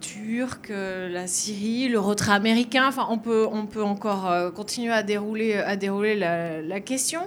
[0.00, 2.86] turques, la Syrie, le retrait américain.
[2.88, 7.22] Enfin, on peut, on peut encore continuer à dérouler, à dérouler la, question.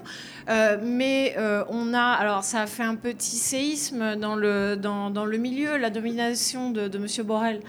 [0.48, 1.36] mais
[1.70, 5.78] on a, alors ça a fait un petit séisme dans le, dans, dans le milieu,
[5.78, 7.08] la domination de, de M.
[7.26, 7.62] Borrell.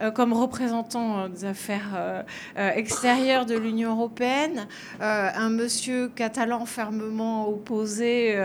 [0.00, 2.22] Euh, comme représentant euh, des affaires euh,
[2.56, 4.66] extérieures de l'Union européenne,
[5.00, 8.38] un monsieur catalan fermement opposé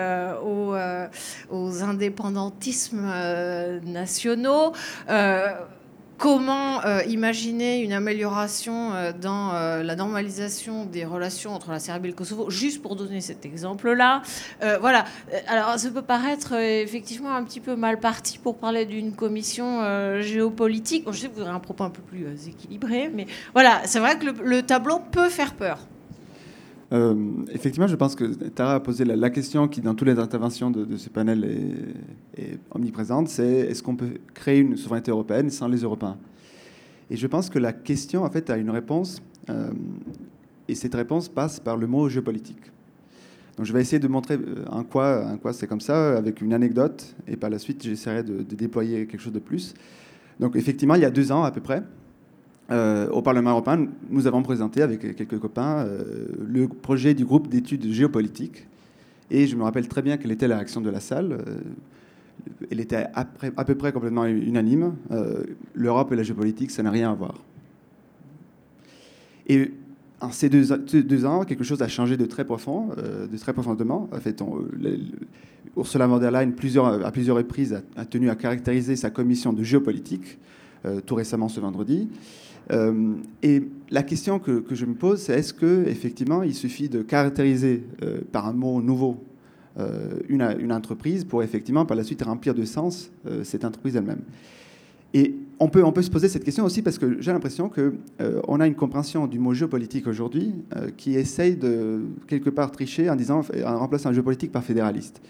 [0.43, 3.11] aux, indépendantismes
[3.83, 4.73] nationaux
[6.23, 12.07] comment euh, imaginer une amélioration euh, dans euh, la normalisation des relations entre la Serbie
[12.07, 14.21] et le Kosovo, juste pour donner cet exemple-là.
[14.79, 15.03] voilà.
[15.47, 19.81] Alors, ça peut paraître effectivement un petit peu mal parti pour parler d'une commission
[20.21, 21.03] géopolitique.
[21.11, 24.17] je sais que vous aurez un propos un peu plus équilibré, mais voilà, c'est vrai
[24.17, 25.79] que le tableau peut faire peur.
[26.93, 27.15] Euh,
[27.51, 30.95] effectivement, je pense que Tara a posé la, question qui, dans toutes les interventions de,
[30.95, 31.43] ce panel,
[32.37, 36.17] est, omniprésente, c'est est-ce qu'on peut créer une souveraineté européenne sans les Européens?
[37.09, 39.71] Et je pense que la question, en fait, a une réponse, euh,
[40.67, 42.61] et cette réponse passe par le mot géopolitique.
[43.57, 46.41] Donc je vais essayer de montrer euh, en quoi, en quoi c'est comme ça, avec
[46.41, 49.73] une anecdote, et par la suite, j'essaierai de, de déployer quelque chose de plus.
[50.39, 51.83] Donc effectivement, il y a deux ans à peu près,
[52.73, 57.47] euh, au Parlement européen, nous avons présenté avec quelques copains euh, le projet du groupe
[57.47, 58.65] d'études géopolitiques.
[59.29, 61.33] Et je me rappelle très bien quelle était la réaction de la salle.
[61.33, 61.59] Euh,
[62.71, 64.95] elle était à, peu près complètement unanime.
[65.75, 67.35] L'Europe et la géopolitique, ça n'a rien à voir.
[69.47, 69.71] Et
[70.19, 74.09] en ces deux, ans, quelque chose a changé de très profond, de très profondément.
[75.77, 79.63] Ursula von der Leyen, plusieurs, à plusieurs reprises, a, tenu à caractériser sa commission de
[79.63, 80.37] géopolitique,
[81.05, 82.09] tout récemment ce vendredi.
[82.71, 87.83] Euh, et la question que, je me pose, c'est est-ce qu'effectivement, il suffit de caractériser
[88.03, 89.23] euh, par un mot nouveau
[89.79, 93.11] euh, une, entreprise pour effectivement, par la suite, remplir de sens
[93.43, 94.21] cette entreprise elle-même?
[95.15, 98.59] Et on peut, on peut se poser cette question aussi parce que j'ai l'impression qu'on
[98.59, 100.55] a une compréhension du mot géopolitique aujourd'hui
[100.97, 105.21] qui essaye de, quelque part, tricher en, disant, en remplaçant un géopolitique par fédéraliste.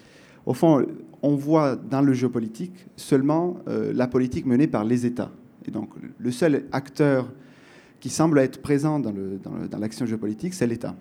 [0.46, 0.86] Au fond,
[1.22, 5.32] on voit dans le géopolitique seulement la politique menée par les États.
[5.68, 7.32] Et donc, le seul acteur
[8.00, 9.14] qui semble être présent dans,
[9.80, 10.96] l'action géopolitique, c'est l'État.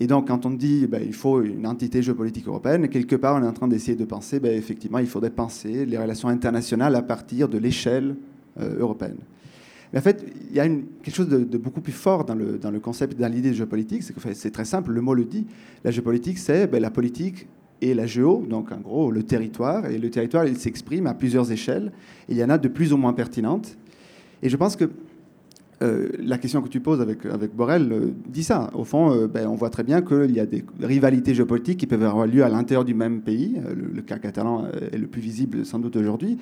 [0.00, 3.42] Et donc, quand on dit ben, il faut une entité géopolitique européenne, quelque part, on
[3.42, 7.02] est en train d'essayer de penser, ben, effectivement, il faudrait penser les relations internationales à
[7.02, 8.14] partir de l'échelle
[8.60, 9.16] euh, européenne.
[9.92, 12.70] Mais en fait, il y a quelque chose de, beaucoup plus fort dans le, dans
[12.70, 14.02] le concept, dans l'idée de géopolitique.
[14.02, 15.46] C'est que c'est très simple, le mot le dit.
[15.82, 17.46] La géopolitique, c'est ben, la politique
[17.80, 19.86] et la géo, donc en gros le territoire.
[19.86, 21.92] Et le territoire, il s'exprime à plusieurs échelles.
[22.28, 23.76] Il y en a de plus ou moins pertinentes.
[24.42, 24.90] Et je pense que
[25.80, 28.68] euh, la question que tu poses avec, avec Borrell euh, dit ça.
[28.74, 31.86] Au fond, euh, ben, on voit très bien qu'il y a des rivalités géopolitiques qui
[31.86, 33.60] peuvent avoir lieu à l'intérieur du même pays.
[33.76, 36.38] Le, cas catalan est le plus visible sans doute aujourd'hui.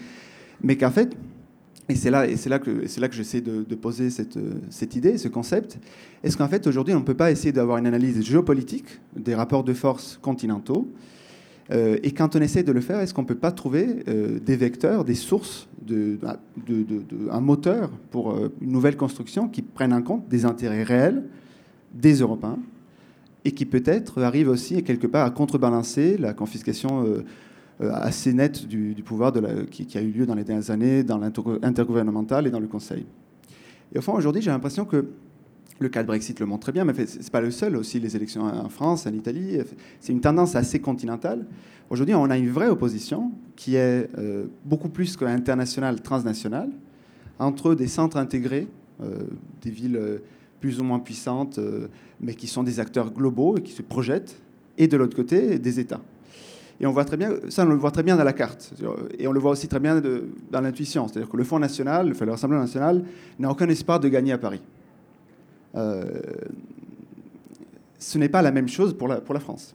[0.63, 1.15] Mais qu'en fait,
[1.89, 4.39] et c'est là, là que, que j'essaie de, de poser cette,
[4.71, 5.79] cette, idée, ce concept,
[6.25, 9.63] est-ce qu'en fait aujourd'hui on ne peut pas essayer d'avoir une analyse géopolitique des rapports
[9.63, 10.89] de force continentaux
[11.73, 14.39] euh, et quand on essaie de le faire, est-ce qu'on ne peut pas trouver euh,
[14.39, 16.19] des vecteurs, des sources, de,
[17.31, 21.25] un moteur pour euh, une nouvelle construction qui prenne en compte des intérêts réels
[21.93, 22.59] des Européens
[23.45, 27.23] et qui peut-être arrive aussi quelque part à contrebalancer la confiscation
[27.81, 29.33] assez nette du, pouvoir
[29.71, 33.07] qui, qui, a eu lieu dans les dernières années dans l'intergouvernemental et dans le Conseil.
[33.95, 35.07] Et au fond, aujourd'hui, j'ai l'impression que
[35.79, 37.77] le cas de Brexit le montre très bien, mais ce n'est pas le seul.
[37.77, 39.59] Aussi, les élections en France, en Italie,
[40.01, 41.47] c'est une tendance assez continentale.
[41.91, 46.71] Aujourd'hui, on a une vraie opposition qui est euh, beaucoup plus qu'internationale, transnationale,
[47.39, 48.67] entre des centres intégrés,
[49.03, 49.25] euh,
[49.63, 50.19] des villes euh,
[50.61, 51.61] plus ou moins puissantes,
[52.21, 54.41] mais qui sont des acteurs globaux et qui se projettent,
[54.79, 56.01] et de l'autre côté, des États.
[56.81, 58.73] Et on voit très bien, ça on le voit très bien dans la carte,
[59.19, 60.03] et on le voit aussi très bien
[60.51, 61.07] dans l'intuition.
[61.07, 63.05] C'est-à-dire que le Fonds national, le Rassemblement national,
[63.39, 64.63] n'a aucun espoir de gagner à Paris.
[65.75, 66.21] Euh,
[67.99, 69.75] ce n'est pas la même chose pour la, France.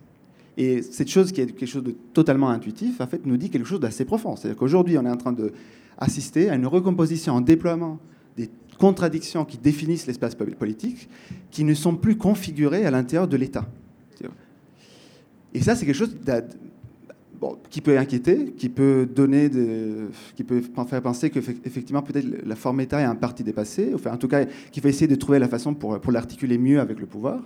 [0.57, 3.67] Et cette chose qui est quelque chose de totalement intuitif, en fait, nous dit quelque
[3.67, 4.35] chose d'assez profond.
[4.35, 7.99] C'est-à-dire qu'aujourd'hui, on est en train d'assister à une recomposition, un déploiement
[8.37, 11.09] des contradictions qui définissent l'espace politique,
[11.49, 13.67] qui ne sont plus configurées à l'intérieur de l'État.
[15.53, 16.15] Et ça, c'est quelque chose
[17.69, 19.49] qui peut inquiéter, qui peut donner,
[20.35, 24.17] qui peut faire penser qu'effectivement peut-être la forme État est un parti dépassé, enfin en
[24.17, 27.07] tout cas qu'il faut essayer de trouver la façon pour, pour l'articuler mieux avec le
[27.07, 27.41] pouvoir.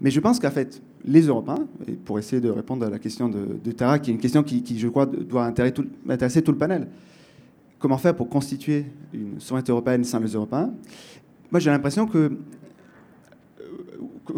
[0.00, 3.28] Mais je pense qu'en fait, les Européens, et pour essayer de répondre à la question
[3.28, 6.58] de, Tara, qui est une question qui, je crois, doit intéresser tout, intéresser tout le
[6.58, 6.88] panel,
[7.78, 10.70] comment faire pour constituer une souveraineté européenne sans les Européens?
[11.50, 12.32] Moi, j'ai l'impression que euh,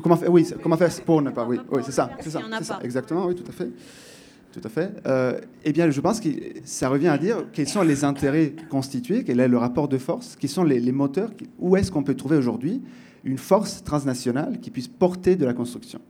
[0.02, 2.78] comment faire, oui, comment faire pour ne pas, oui, oui c'est ça, c'est ça, ça,
[2.82, 3.70] exactement, oui, tout à fait.
[4.60, 4.90] Tout à fait.
[5.06, 6.28] Euh, eh bien, je pense que
[6.64, 10.36] ça revient à dire quels sont les intérêts constitués, quel est le rapport de force,
[10.38, 11.30] quels sont les, moteurs,
[11.60, 12.82] où est-ce qu'on peut trouver aujourd'hui
[13.22, 16.00] une force transnationale qui puisse porter de la construction.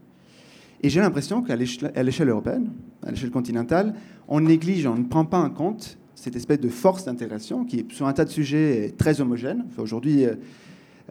[0.81, 2.71] Et j'ai l'impression qu'à l'échelle européenne,
[3.05, 3.93] à l'échelle continentale,
[4.27, 8.07] on néglige, on ne prend pas en compte cette espèce de force d'intégration qui, sur
[8.07, 9.65] un tas de sujets, est très homogène.
[9.77, 10.35] aujourd'hui, euh,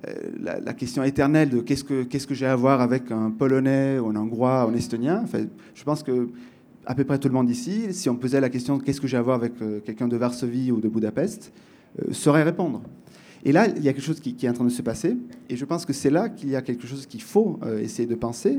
[0.06, 4.08] euh, la, question éternelle de qu'est-ce que, que j'ai à voir avec un Polonais, ou
[4.08, 6.28] un Hongrois, ou un Estonien, enfin, je pense que
[6.88, 9.18] à peu près tout le monde ici, si on posait la question qu'est-ce que j'ai
[9.18, 11.52] à voir avec euh, quelqu'un de Varsovie ou de Budapest,
[12.00, 12.82] euh, saurait répondre.
[13.44, 15.14] Et là, il y a quelque chose qui, est en train de se passer,
[15.50, 18.08] et je pense que c'est là qu'il y a quelque chose qu'il faut euh, essayer
[18.08, 18.58] de penser.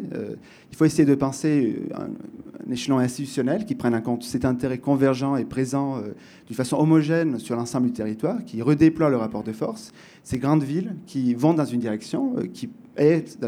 [0.72, 5.36] il faut essayer de penser un, échelon institutionnel qui prenne en compte cet intérêt convergent
[5.36, 6.00] et présent
[6.46, 9.92] d'une façon homogène sur l'ensemble du territoire, qui redéploie le rapport de force,
[10.24, 13.40] ces grandes villes qui vont dans une direction qui est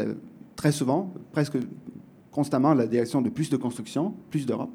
[0.56, 1.56] très souvent, presque
[2.32, 4.72] constamment la direction de plus de construction, plus d'Europe.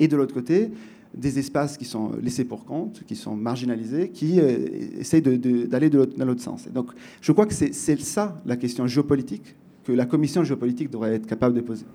[0.00, 0.70] Et de l'autre côté,
[1.14, 4.66] des espaces qui sont laissés pour compte, qui sont marginalisés, qui euh,
[4.98, 6.66] essayent d'aller dans l'autre sens.
[6.66, 9.54] Et donc, je crois que c'est ça la question géopolitique
[9.84, 11.86] que la commission géopolitique devrait être capable de poser.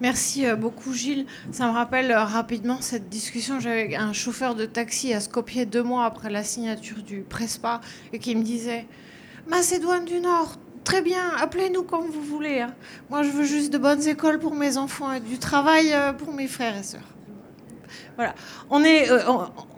[0.00, 1.26] Merci euh, beaucoup Gilles.
[1.50, 3.58] Ça me rappelle euh, rapidement cette discussion.
[3.58, 7.80] J'avais un chauffeur de taxi à Skopje deux mois après la signature du Prespa
[8.12, 8.86] et qui me disait
[9.48, 10.56] Macédoine du Nord,
[10.88, 12.60] Très bien, appelez-nous comme vous voulez.
[12.60, 12.72] Hein.
[13.10, 16.32] Moi, je veux juste de bonnes écoles pour mes enfants et du travail euh, pour
[16.32, 17.02] mes frères et sœurs.
[18.16, 18.34] Voilà,
[18.70, 19.18] on, euh,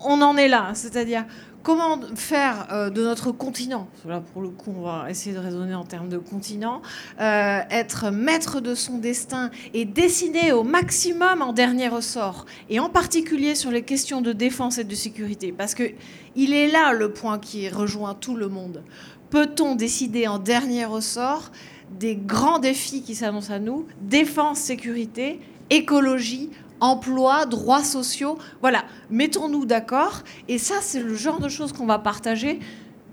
[0.05, 0.71] en est là.
[0.75, 1.25] C'est-à-dire,
[1.65, 5.75] comment faire euh, de notre continent, là pour le coup on va essayer de raisonner
[5.75, 6.81] en termes de continent,
[7.19, 13.57] être maître de son destin et décider au maximum en dernier ressort, et en particulier
[13.57, 15.91] sur les questions de défense et de sécurité, parce que
[16.37, 18.85] il est là le point qui rejoint tout le monde.
[19.31, 21.51] Peut-on décider en dernier ressort
[21.99, 26.51] des grands défis qui s'annoncent à nous, défense, sécurité, écologie,
[26.81, 28.39] emploi, droits sociaux.
[28.61, 30.23] Voilà, mettons-nous d'accord.
[30.49, 32.61] Et ça, c'est le genre de choses qu'on va partager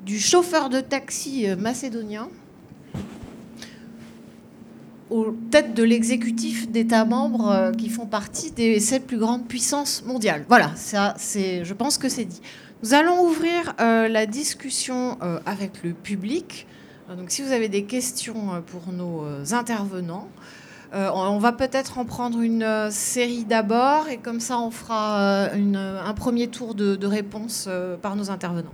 [0.06, 2.30] du chauffeur de taxi euh, macédonien
[5.10, 10.04] aux têtes de l'exécutif d'États membres euh, qui font partie des sept plus grandes puissances
[10.06, 10.46] mondiales.
[10.50, 12.42] Voilà, ça, c'est, je pense que c'est dit.
[12.84, 16.68] Nous allons ouvrir euh, la discussion avec le public.
[17.10, 20.28] Donc, si vous avez des questions pour nos intervenants,
[20.94, 25.20] euh, on va peut-être en prendre une euh, série d'abord et comme ça on fera
[25.20, 27.70] euh, un premier tour de, réponse
[28.02, 28.72] par nos intervenants.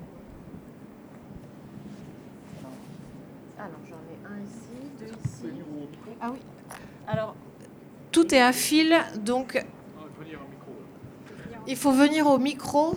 [3.57, 5.53] Alors j'en ai un ici, deux ici.
[6.21, 6.39] Ah oui.
[7.07, 7.35] Alors
[8.11, 8.95] tout est à fil,
[9.25, 9.63] donc
[11.65, 12.95] il faut venir au micro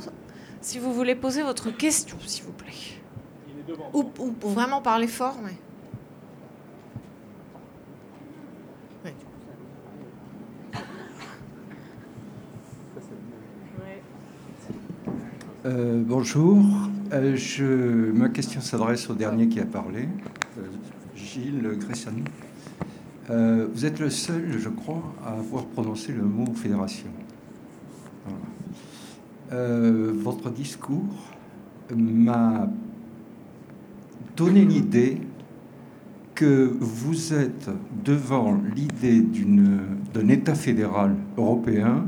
[0.66, 2.72] si vous voulez poser votre question, s'il vous plaît.
[3.94, 5.52] Ou, ou, vraiment parler fort, mais.
[15.64, 16.58] Euh, bonjour.
[17.12, 20.08] Euh, je, ma question s'adresse au dernier qui a parlé,
[20.58, 20.62] euh,
[21.14, 22.24] Gilles Gressani.
[23.28, 27.08] vous êtes le seul, je crois, à avoir prononcé le mot fédération.
[29.50, 31.14] Votre discours
[31.94, 32.68] m'a
[34.36, 35.18] donné l'idée
[36.34, 37.70] que vous êtes
[38.04, 39.24] devant l'idée
[40.12, 42.06] d'un État fédéral européen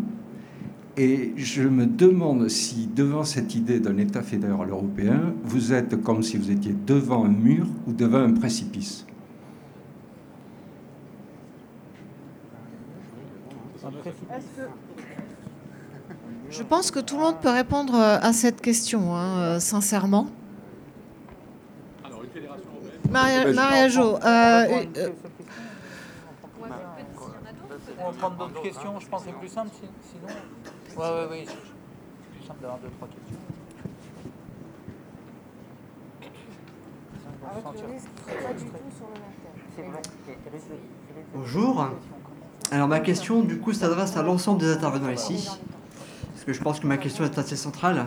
[0.99, 6.24] et je me demande si, devant cette idée d'un État fédéral européen, vous êtes comme
[6.24, 9.07] si vous étiez devant un mur ou devant un précipice.
[16.59, 20.27] Je pense que tout le monde peut répondre à cette question, hein, euh, sincèrement.
[23.09, 25.11] Maria, Maria Jo, euh, euh,
[28.01, 30.35] on va prendre d'autres questions, je pense que c'est plus simple sinon.
[30.97, 31.45] Oui, oui, oui.
[31.47, 31.55] C'est
[32.39, 33.39] plus simple d'avoir deux, trois questions.
[41.35, 41.87] Bonjour.
[42.73, 45.49] Alors ma question du coup s'adresse à l'ensemble des intervenants ici,
[46.49, 48.07] que je pense que ma question est assez centrale.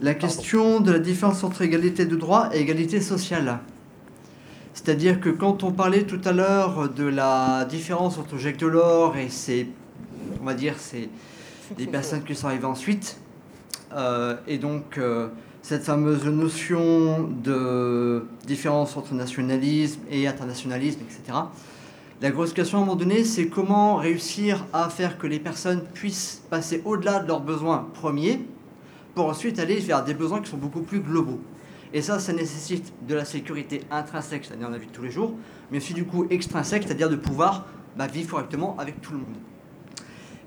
[0.00, 3.58] La question de la différence entre égalité de droit et égalité sociale.
[4.72, 9.28] C'est-à-dire que quand on parlait tout à l'heure de la différence entre Jacques Delors et
[9.28, 9.68] ses,
[10.40, 11.10] on va dire, c'est
[11.76, 13.18] des personnes qui sont arrivées ensuite.
[13.92, 15.28] Euh, et donc, euh,
[15.60, 21.40] cette fameuse notion de différence entre nationalisme et internationalisme, etc.
[22.22, 25.84] La grosse question à un moment donné, c'est comment réussir à faire que les personnes
[25.94, 28.40] puissent passer au-delà de leurs besoins premiers
[29.14, 31.40] pour ensuite aller vers des besoins qui sont beaucoup plus globaux.
[31.94, 35.32] Et ça, ça nécessite de la sécurité intrinsèque, c'est-à-dire la vie de tous les jours,
[35.70, 37.64] mais aussi du coup extrinsèque, c'est-à-dire de pouvoir
[37.96, 39.38] bah, vivre correctement avec tout le monde.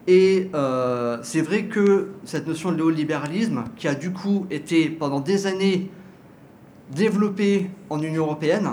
[0.05, 5.21] Et euh, c'est vrai que cette notion de néolibéralisme, qui a du coup été pendant
[5.21, 5.89] des années
[6.91, 8.69] développée en Union européenne,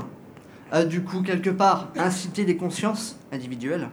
[0.89, 3.89] du coup quelque part incité les consciences individuelles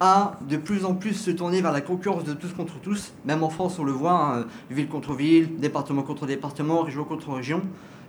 [0.00, 3.12] à de plus en plus se tourner vers la concurrence de tous contre tous.
[3.26, 7.34] Même en France, on le voit, hein, ville contre ville, département contre département, région contre
[7.34, 7.60] région.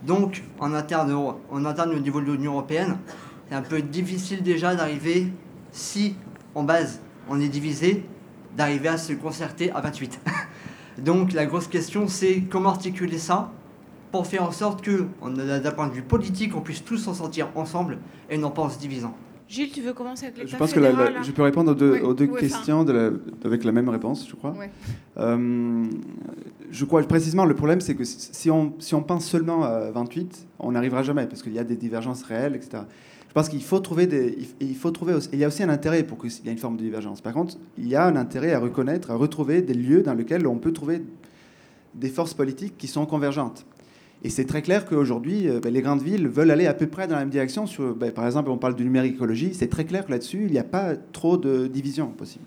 [0.07, 2.97] Donc, en interne au niveau de l'Union européenne,
[3.49, 5.33] c'est un peu difficile déjà d'arriver,
[5.73, 6.15] si
[6.55, 8.05] en base on est divisé,
[8.55, 10.21] d'arriver à se concerter à 28.
[10.97, 13.51] Donc la grosse question c'est comment articuler ça
[14.11, 17.49] pour faire en sorte que, d'un point de vue politique, on puisse tous s'en sortir
[17.55, 17.97] ensemble
[18.29, 19.15] et non pas en se divisant.
[19.47, 22.85] Gilles, tu veux commencer avec Je pense que je peux répondre aux deux, questions
[23.43, 24.53] avec la même réponse, je crois.
[25.17, 25.85] Euh,
[26.71, 30.47] je crois précisément le problème, c'est que si on, si on pense seulement à 28,
[30.59, 32.83] on n'arrivera jamais parce qu'il y a des divergences réelles, etc.
[33.27, 36.03] Je pense qu'il faut trouver des, il faut trouver, il y a aussi un intérêt
[36.03, 37.19] pour qu'il y ait une forme de divergence.
[37.19, 40.47] Par contre, il y a un intérêt à reconnaître, à retrouver des lieux dans lesquels
[40.47, 41.01] on peut trouver
[41.93, 43.65] des forces politiques qui sont convergentes.
[44.23, 47.07] Et c'est très clair qu'aujourd'hui, euh, ben, les grandes villes veulent aller à peu près
[47.07, 47.65] dans la même direction.
[47.97, 49.53] Ben, par exemple, on parle du numérique écologie.
[49.53, 52.45] C'est très clair que là-dessus, il n'y a pas trop de division possible.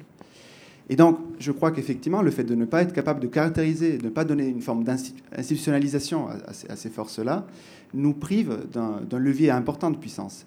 [0.88, 4.04] Et donc, je crois qu'effectivement, le fait de ne pas être capable de caractériser, de
[4.04, 7.46] ne pas donner une forme d'institutionnalisation à, ces forces-là,
[7.94, 10.44] nous prive d'un levier important de puissance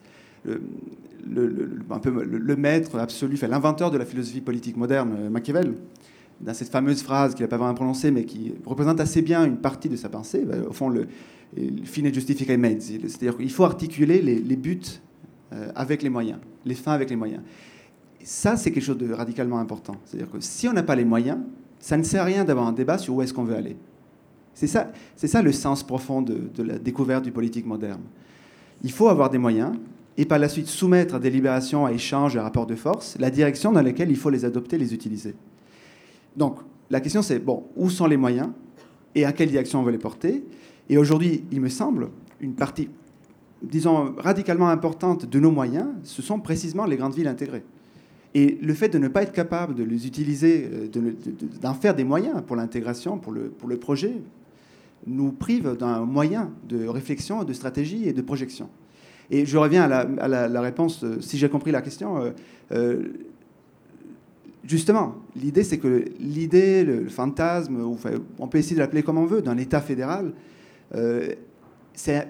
[1.29, 5.73] le, maître absolu, l'inventeur de la philosophie politique moderne, Machiavel,
[6.41, 9.57] dans cette fameuse phrase qu'il n'a pas vraiment prononcée, mais qui représente assez bien une
[9.57, 11.07] partie de sa pensée, bah, au fond, le,
[11.83, 12.99] fine justifica mezzi.
[13.03, 14.81] C'est-à-dire qu'il faut articuler les, les buts
[15.53, 17.41] euh, avec les moyens, les fins avec les moyens.
[18.23, 19.95] Ça, c'est quelque chose de radicalement important.
[20.05, 21.39] C'est-à-dire que si on n'a pas les moyens,
[21.79, 23.77] ça ne sert à rien d'avoir un débat sur où est-ce qu'on veut aller.
[24.53, 28.01] C'est ça, c'est ça le sens profond de, de la découverte du politique moderne.
[28.83, 29.73] Il faut avoir des moyens
[30.17, 33.71] et par la suite soumettre à délibération, à échange, à rapport de force, la direction
[33.71, 35.35] dans laquelle il faut les adopter, les utiliser.
[36.37, 36.59] Donc,
[36.89, 38.49] la question c'est, bon, où sont les moyens
[39.15, 40.43] et à quelle direction on veut les porter?
[40.89, 42.09] Et aujourd'hui, il me semble,
[42.39, 42.89] une partie,
[43.61, 47.63] disons, radicalement importante de nos moyens, ce sont précisément les grandes villes intégrées.
[48.33, 51.79] Et le fait de ne pas être capable de les utiliser, euh, d'en de, de,
[51.81, 54.13] faire des moyens pour l'intégration, pour le, projet,
[55.07, 58.69] nous prive d'un moyen de réflexion, de stratégie et de projection.
[59.31, 62.33] Et je reviens à la, réponse, euh, si j'ai compris la question.
[62.71, 63.01] Euh,
[64.67, 67.77] justement, l'idée, c'est que l'idée, le, fantasme,
[68.37, 70.33] on peut essayer de l'appeler comme on veut, d'un État fédéral,
[70.95, 71.33] euh,
[71.93, 72.27] c'est,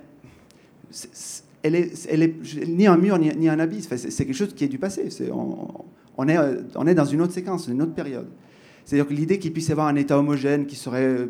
[1.63, 3.89] elle est, ni un mur ni, un abysse.
[3.95, 5.09] C'est, quelque chose qui est du passé.
[5.09, 8.27] C'est, on, est, dans une autre séquence, une autre période.
[8.85, 11.27] C'est-à-dire que l'idée qu'il puisse y avoir un État homogène qui serait euh,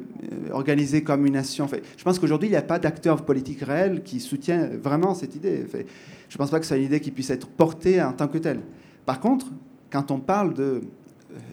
[0.52, 1.68] organisé comme une nation.
[1.98, 5.66] Je pense qu'aujourd'hui, il n'y a pas d'acteur politique réel qui soutient vraiment cette idée.
[5.74, 8.28] Je ne pense pas que ce soit une idée qui puisse être portée en tant
[8.28, 8.60] que telle.
[9.08, 9.48] Par contre,
[9.92, 10.82] quand on parle de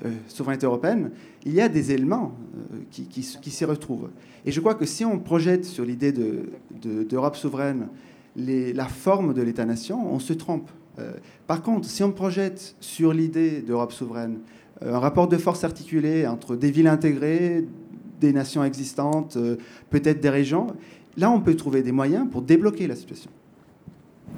[0.04, 1.10] euh, souveraineté européenne,
[1.44, 2.32] il y a des éléments
[2.72, 4.10] euh, qui, s'y retrouvent.
[4.44, 7.88] Et je crois que si on projette sur l'idée d'Europe de, souveraine
[8.36, 10.70] la forme de l'État-nation, on se trompe.
[10.98, 11.12] Euh,
[11.46, 14.38] par contre, si on projette sur l'idée d'Europe souveraine
[14.80, 17.66] un rapport de force articulé entre des villes intégrées,
[18.20, 19.38] des nations existantes,
[19.90, 20.68] peut-être des régions.
[21.16, 23.30] Là, on peut trouver des moyens pour débloquer la situation.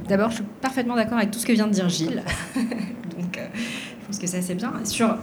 [0.08, 2.22] D'abord, je suis parfaitement d'accord avec tout ce que vient de dire Gilles.
[2.54, 4.72] Donc, euh, je pense que ça, c'est bien.
[4.84, 5.16] Sur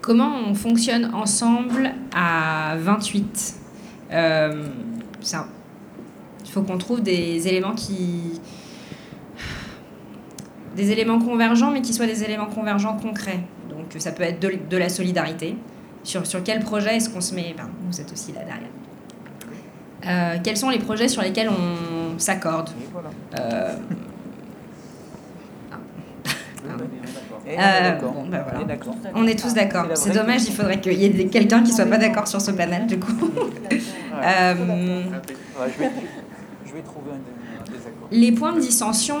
[0.00, 3.54] comment on fonctionne ensemble à 28,
[4.12, 4.66] euh,
[6.44, 8.40] il faut qu'on trouve des éléments qui
[10.76, 13.40] des éléments convergents, mais qui soient des éléments convergents concrets.
[13.70, 15.56] Donc ça peut être de, de la solidarité.
[16.02, 18.68] Sur, sur quel projet est-ce qu'on se met Pardon, Vous êtes aussi là derrière.
[20.06, 22.70] Euh, quels sont les projets sur lesquels on s'accorde
[23.38, 23.74] euh...
[27.46, 28.78] euh, bon, ben voilà.
[29.14, 29.86] On est tous d'accord.
[29.94, 32.86] C'est dommage, il faudrait qu'il y ait quelqu'un qui soit pas d'accord sur ce panel,
[32.86, 33.12] du coup.
[34.22, 35.02] euh...
[38.10, 39.16] Les points de dissension,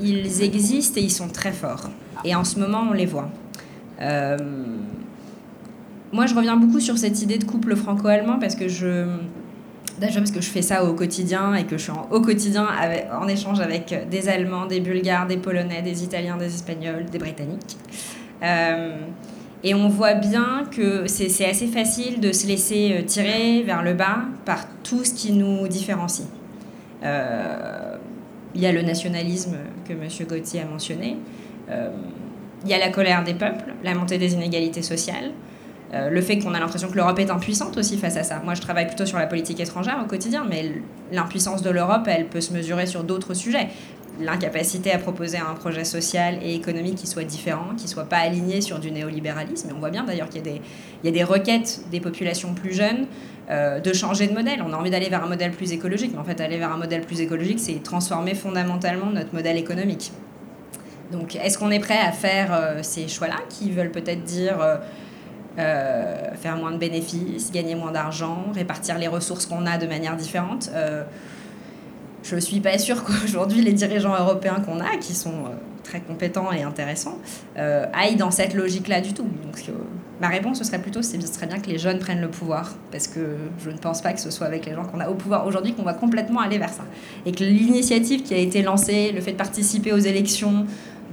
[0.00, 1.90] ils existent et ils sont très forts.
[2.24, 3.28] Et en ce moment, on les voit.
[4.00, 4.36] Euh,
[6.12, 9.06] moi, je reviens beaucoup sur cette idée de couple franco-allemand parce que je.
[10.00, 12.68] Déjà parce que je fais ça au quotidien et que je suis au quotidien
[13.12, 17.76] en échange avec des Allemands, des Bulgares, des Polonais, des Italiens, des Espagnols, des Britanniques.
[18.42, 18.96] Euh,
[19.64, 23.94] et on voit bien que c'est assez facile de se laisser euh, tirer vers le
[23.94, 26.28] bas par tout ce qui nous différencie.
[27.02, 27.96] Euh,
[28.54, 30.08] il y a le nationalisme que M.
[30.28, 31.16] Gauthier a mentionné.
[32.64, 35.32] Il y a la colère des peuples, la montée des inégalités sociales,
[35.94, 38.40] euh, le fait qu'on a l'impression que l'Europe est impuissante aussi face à ça.
[38.44, 40.72] Moi, je travaille plutôt sur la politique étrangère au quotidien, mais
[41.12, 43.68] l'impuissance de l'Europe, elle peut se mesurer sur d'autres sujets.
[44.20, 48.60] L'incapacité à proposer un projet social et économique qui soit différent, qui soit pas aligné
[48.60, 49.70] sur du néolibéralisme.
[49.70, 50.60] Et on voit bien d'ailleurs qu'il y,
[51.04, 53.06] y, a des requêtes des populations plus jeunes
[53.50, 54.62] euh, de changer de modèle.
[54.62, 56.76] On a envie d'aller vers un modèle plus écologique, mais en fait, aller vers un
[56.76, 60.12] modèle plus écologique, c'est transformer fondamentalement notre modèle économique.
[61.12, 64.58] Donc, est-ce qu'on est prêt à faire euh, ces choix-là qui veulent peut-être dire
[65.58, 70.16] euh, faire moins de bénéfices, gagner moins d'argent, répartir les ressources qu'on a de manière
[70.16, 71.02] différente euh,
[72.22, 76.00] Je ne suis pas sûre qu'aujourd'hui, les dirigeants européens qu'on a, qui sont euh, très
[76.00, 77.18] compétents et intéressants,
[77.56, 79.24] aillent dans cette logique-là du tout.
[79.24, 79.60] Donc,
[80.20, 83.08] ma réponse, ce serait plutôt ce serait bien que les jeunes prennent le pouvoir, parce
[83.08, 85.46] que je ne pense pas que ce soit avec les gens qu'on a au pouvoir
[85.46, 86.84] aujourd'hui qu'on va complètement aller vers ça.
[87.24, 90.66] Et que l'initiative qui a été lancée, le fait de participer aux élections,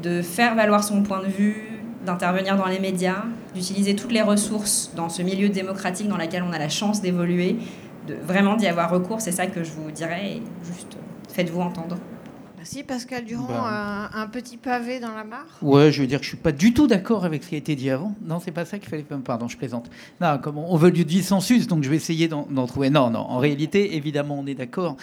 [0.03, 3.23] de faire valoir son point de vue, d'intervenir dans les médias,
[3.55, 7.57] d'utiliser toutes les ressources dans ce milieu démocratique dans lequel on a la chance d'évoluer,
[8.07, 10.97] de vraiment d'y avoir recours, c'est ça que je vous dirais, et juste
[11.29, 11.97] faites-vous entendre.
[12.65, 15.45] Merci Pascal Durand, ben, un, un, petit pavé dans la mare?
[15.61, 17.59] Ouais, je veux dire que je suis pas du tout d'accord avec ce qui a
[17.59, 18.15] été dit avant.
[18.25, 19.03] Non, c'est pas ça qu'il fallait.
[19.03, 19.87] Pardon, je plaisante.
[20.19, 22.89] Non, comme on veut du dissensus, donc je vais essayer d'en trouver.
[22.89, 23.19] Non, non.
[23.19, 24.97] En réalité, évidemment, on est d'accord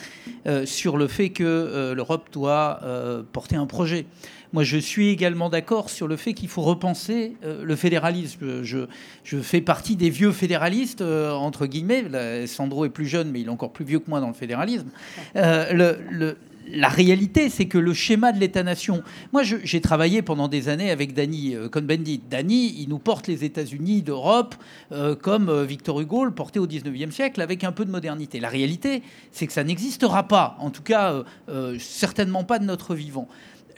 [0.48, 4.06] euh, sur le fait que euh, l'Europe doit euh, porter un projet.
[4.52, 8.62] Moi, je suis également d'accord sur le fait qu'il faut repenser euh, le fédéralisme.
[8.62, 8.86] Je,
[9.24, 12.04] fais partie des vieux fédéralistes, euh, entre guillemets.
[12.46, 14.88] Sandro est plus jeune, mais il est encore plus vieux que moi dans le fédéralisme.
[15.36, 16.34] Euh,
[16.70, 19.02] la réalité, c'est que le schéma de l'État-nation.
[19.32, 22.22] Moi, j'ai travaillé pendant des années avec Danny Cohn-Bendit.
[22.30, 24.54] Danny, il nous porte les États-Unis d'Europe
[25.22, 28.38] comme Victor Hugo le portait au 19e siècle avec un peu de modernité.
[28.38, 30.56] La réalité, c'est que ça n'existera pas.
[30.60, 31.24] En tout cas,
[31.80, 33.28] certainement pas de notre vivant.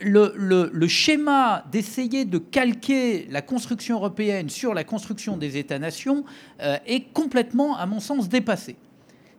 [0.01, 6.25] Le, schéma d'essayer de calquer la construction européenne sur la construction des États-nations
[6.59, 8.75] est complètement, à mon sens, dépassé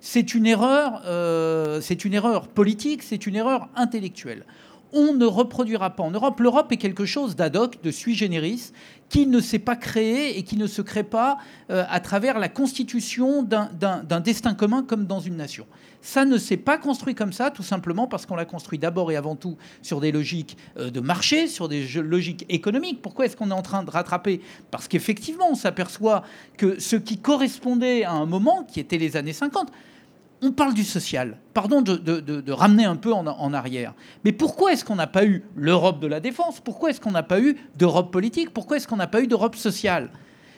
[0.07, 4.45] c'est une erreur, euh, c'est une erreur politique, c'est une erreur intellectuelle.
[4.93, 6.39] On ne reproduira pas en Europe.
[6.39, 8.71] L'Europe est quelque chose d'ad hoc, de sui generis,
[9.09, 11.39] qui ne s'est pas créé et qui ne se crée pas
[11.71, 15.67] euh, à travers la constitution d'un destin commun comme dans une nation.
[16.07, 19.17] Ça ne s'est pas construit comme ça, tout simplement parce qu'on l'a construit d'abord et
[19.17, 23.03] avant tout sur des logiques euh, de marché, sur des logiques économiques.
[23.03, 24.41] Pourquoi est-ce qu'on est en train de rattraper?
[24.71, 26.23] Parce qu'effectivement, on s'aperçoit
[26.57, 29.73] que ce qui correspondait à un moment, qui était les années 50,
[30.43, 31.39] on parle du social.
[31.55, 33.93] Pardon de, ramener un peu en, arrière.
[34.25, 36.61] Mais pourquoi est-ce qu'on n'a pas eu l'Europe de la défense?
[36.61, 38.51] Pourquoi est-ce qu'on n'a pas eu d'Europe politique?
[38.55, 40.11] Pourquoi est-ce qu'on n'a pas eu d'Europe sociale?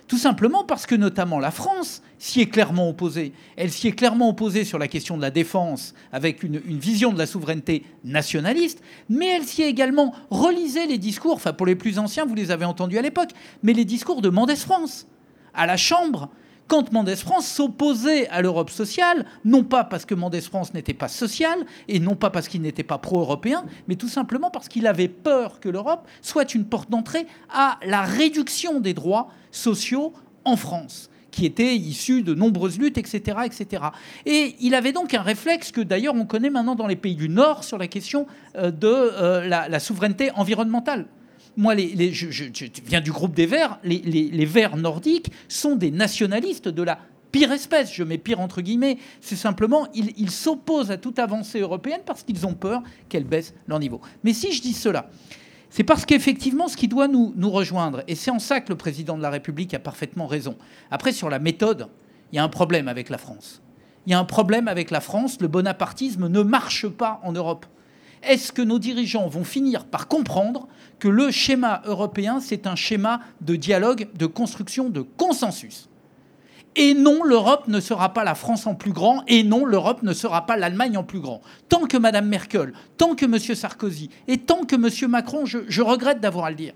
[0.08, 3.34] Tout simplement parce que notamment la France s'y est clairement opposée.
[3.56, 7.18] Elle s'y est clairement opposée sur la question de la défense avec une, vision de
[7.18, 11.98] la souveraineté nationaliste, mais elle s'y est également relisé les discours, enfin pour les plus
[11.98, 13.30] anciens, vous les avez entendus à l'époque,
[13.62, 15.06] mais les discours de Mendès France
[15.52, 16.30] à la Chambre
[16.68, 21.08] quand Mendès France s'opposait à l'Europe sociale, non pas parce que Mendès France n'était pas
[21.08, 21.58] social,
[21.88, 25.60] et non pas parce qu'il n'était pas pro-européen, mais tout simplement parce qu'il avait peur
[25.60, 30.12] que l'Europe soit une porte d'entrée à la réduction des droits sociaux
[30.44, 33.84] en France qui était issu de nombreuses luttes, etc., etc.
[34.26, 37.28] Et il avait donc un réflexe que d'ailleurs on connaît maintenant dans les pays du
[37.28, 41.06] Nord sur la question euh, de euh, la souveraineté environnementale
[41.58, 42.44] moi, je,
[42.86, 47.00] viens du groupe des Verts, les, Verts nordiques sont des nationalistes de la
[47.32, 52.00] pire espèce, je mets pire entre guillemets, c'est simplement, ils s'opposent à toute avancée européenne
[52.06, 54.00] parce qu'ils ont peur qu'elle baisse leur niveau.
[54.22, 55.10] Mais si je dis cela,
[55.68, 58.76] c'est parce qu'effectivement, ce qui doit nous, nous rejoindre, et c'est en ça que le
[58.76, 60.56] président de la République a parfaitement raison.
[60.92, 61.88] Après, sur la méthode,
[62.32, 63.62] il y a un problème avec la France.
[64.06, 67.66] Il y a un problème avec la France, le bonapartisme ne marche pas en Europe.
[68.22, 73.20] Est-ce que nos dirigeants vont finir par comprendre que le schéma européen, c'est un schéma
[73.40, 75.88] de dialogue, de construction, de consensus?
[76.80, 80.12] Et non, l'Europe ne sera pas la France en plus grand, et non, l'Europe ne
[80.12, 81.40] sera pas l'Allemagne en plus grand.
[81.68, 83.36] Tant que Mme Merkel, tant que M.
[83.38, 85.10] Sarkozy, et tant que M.
[85.10, 86.74] Macron, je, regrette d'avoir à le dire,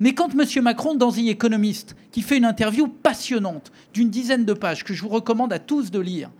[0.00, 0.44] mais quand M.
[0.64, 5.02] Macron, dans The Economist, qui fait une interview passionnante d'une dizaine de pages que je
[5.02, 6.30] vous recommande à tous de lire,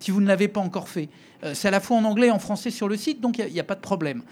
[0.00, 1.08] si vous ne l'avez pas encore fait,
[1.54, 3.60] c'est à la fois en anglais et en français sur le site, donc il n'y
[3.60, 4.22] a, pas de problème.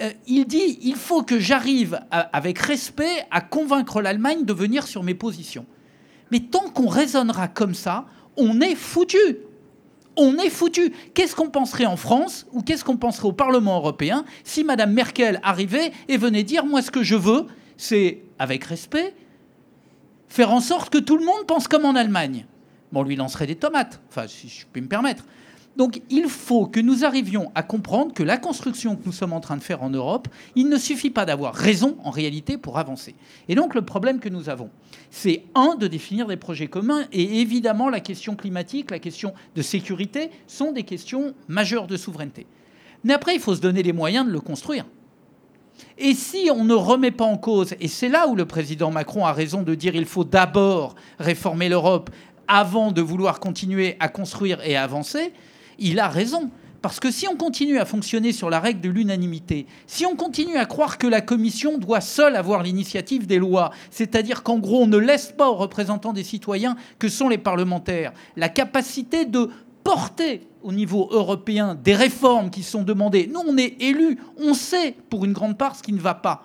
[0.00, 5.02] Euh, il dit il faut que j'arrive avec respect à convaincre l'Allemagne de venir sur
[5.02, 5.66] mes positions.
[6.30, 8.06] Mais tant qu'on raisonnera comme ça,
[8.36, 9.38] on est foutu.
[10.16, 10.92] On est foutu.
[11.14, 15.40] Qu'est-ce qu'on penserait en France ou qu'est-ce qu'on penserait au Parlement européen si Mme Merkel
[15.42, 17.46] arrivait et venait dire moi ce que je veux,
[17.76, 19.14] c'est avec respect
[20.28, 22.46] faire en sorte que tout le monde pense comme en Allemagne?
[22.92, 25.24] Bon, on lui lancerait des tomates, enfin si je puis me permettre.
[25.76, 29.40] Donc il faut que nous arrivions à comprendre que la construction que nous sommes en
[29.40, 33.14] train de faire en Europe, il ne suffit pas d'avoir raison en réalité pour avancer.
[33.48, 34.70] Et donc le problème que nous avons,
[35.10, 39.62] c'est un, de définir des projets communs, et évidemment la question climatique, la question de
[39.62, 42.46] sécurité sont des questions majeures de souveraineté.
[43.04, 44.86] Mais après, il faut se donner les moyens de le construire.
[45.98, 49.26] Et si on ne remet pas en cause, et c'est là où le président Macron
[49.26, 52.10] a raison de dire il faut d'abord réformer l'Europe
[52.48, 55.32] avant de vouloir continuer à construire et à avancer,
[55.78, 56.50] il a raison.
[56.82, 60.56] Parce que si on continue à fonctionner sur la règle de l'unanimité, si on continue
[60.56, 64.86] à croire que la Commission doit seule avoir l'initiative des lois, c'est-à-dire qu'en gros on
[64.86, 69.50] ne laisse pas aux représentants des citoyens, que sont les parlementaires, la capacité de
[69.82, 74.94] porter au niveau européen des réformes qui sont demandées, nous on est élus, on sait
[75.10, 76.44] pour une grande part ce qui ne va pas.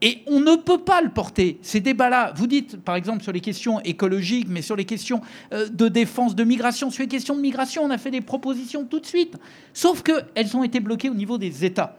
[0.00, 1.58] Et on ne peut pas le porter.
[1.62, 5.20] Ces débats-là, vous dites par exemple sur les questions écologiques, mais sur les questions
[5.52, 8.84] euh, de défense, de migration, sur les questions de migration, on a fait des propositions
[8.84, 9.36] tout de suite.
[9.72, 11.96] Sauf qu'elles ont été bloquées au niveau des États.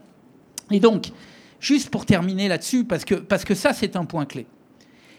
[0.71, 1.11] Et donc,
[1.59, 4.45] juste pour terminer là-dessus, parce que, parce que ça c'est un point clé.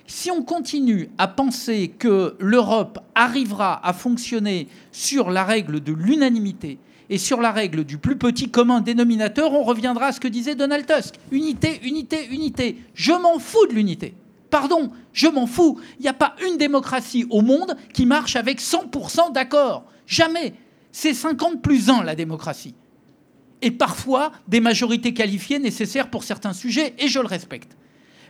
[0.07, 6.79] Si on continue à penser que l'Europe arrivera à fonctionner sur la règle de l'unanimité,
[7.11, 10.55] et sur la règle du plus petit commun dénominateur, on reviendra à ce que disait
[10.55, 11.17] Donald Tusk.
[11.33, 12.79] Unité, unité, unité.
[12.95, 14.15] Je m'en fous de l'unité.
[14.49, 15.81] Pardon, je m'en fous.
[15.99, 19.85] Il n'y a pas une démocratie au monde qui marche avec 100% d'accord.
[20.07, 20.55] Jamais.
[20.93, 22.75] C'est 50 plus 1 la démocratie.
[23.61, 27.77] Et parfois des majorités qualifiées nécessaires pour certains sujets, et je le respecte.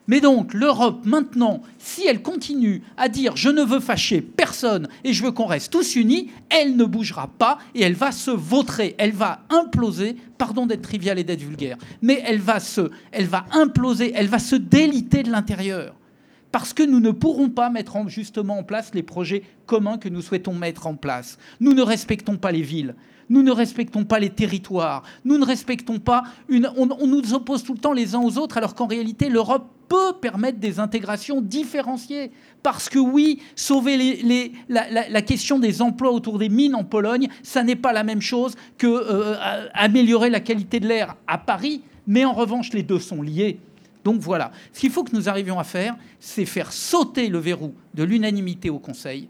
[0.07, 5.13] Mais donc l'Europe maintenant, si elle continue à dire je ne veux fâcher personne et
[5.13, 8.95] je veux qu'on reste tous unis, elle ne bougera pas et elle va se vautrer,
[8.99, 13.45] elle va imploser, pardon d'être trivial et d'être vulgaire, mais elle va se, elle va
[13.53, 15.95] imploser, elle va se déliter de l'intérieur.
[16.53, 20.21] Parce que nous ne pourrons pas mettre justement en place les projets communs que nous
[20.21, 21.39] souhaitons mettre en place.
[21.61, 22.97] Nous ne respectons pas les villes
[23.31, 26.25] nous ne respectons pas les territoires, nous ne respectons pas.
[26.77, 30.13] On, nous oppose tout le temps les uns aux autres, alors qu'en réalité, l'Europe peut
[30.21, 32.33] permettre des intégrations différenciées.
[32.63, 37.77] Parce que oui, sauver la, question des emplois autour des mines en Pologne, ça n'est
[37.77, 39.37] pas la même chose que euh,
[39.73, 43.59] améliorer la qualité de l'air à Paris, mais en revanche, les deux sont liés.
[44.05, 47.75] Donc voilà, ce qu'il faut que nous arrivions à faire, c'est faire sauter le verrou
[47.95, 49.29] de l'unanimité au Conseil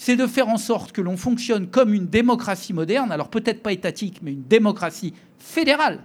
[0.00, 3.70] c'est de faire en sorte que l'on fonctionne comme une démocratie moderne, alors peut-être pas
[3.70, 5.98] étatique, mais une démocratie fédérale.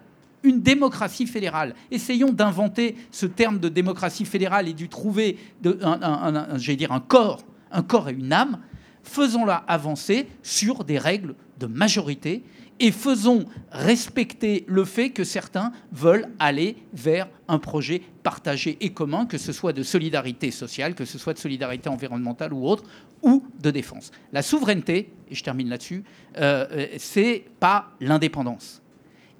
[0.43, 1.73] Une démocratie fédérale.
[1.91, 8.11] Essayons d'inventer ce terme de démocratie fédérale et de trouver un corps, un corps et
[8.11, 8.59] une âme.
[9.01, 12.43] Faisons-la avancer sur des règles de majorité
[12.80, 19.26] et faisons respecter le fait que certains veulent aller vers un projet partagé et commun,
[19.26, 22.84] que ce soit de solidarité sociale, que ce soit de solidarité environnementale ou autre,
[23.21, 24.11] ou de défense.
[24.34, 26.03] La souveraineté, et je termine là-dessus,
[26.38, 28.82] euh, euh, c'est pas l'indépendance.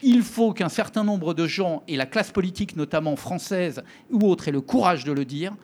[0.02, 4.48] Il faut qu'un certain nombre de gens, et la classe politique notamment française ou autre,
[4.48, 5.56] aient le courage de le dire,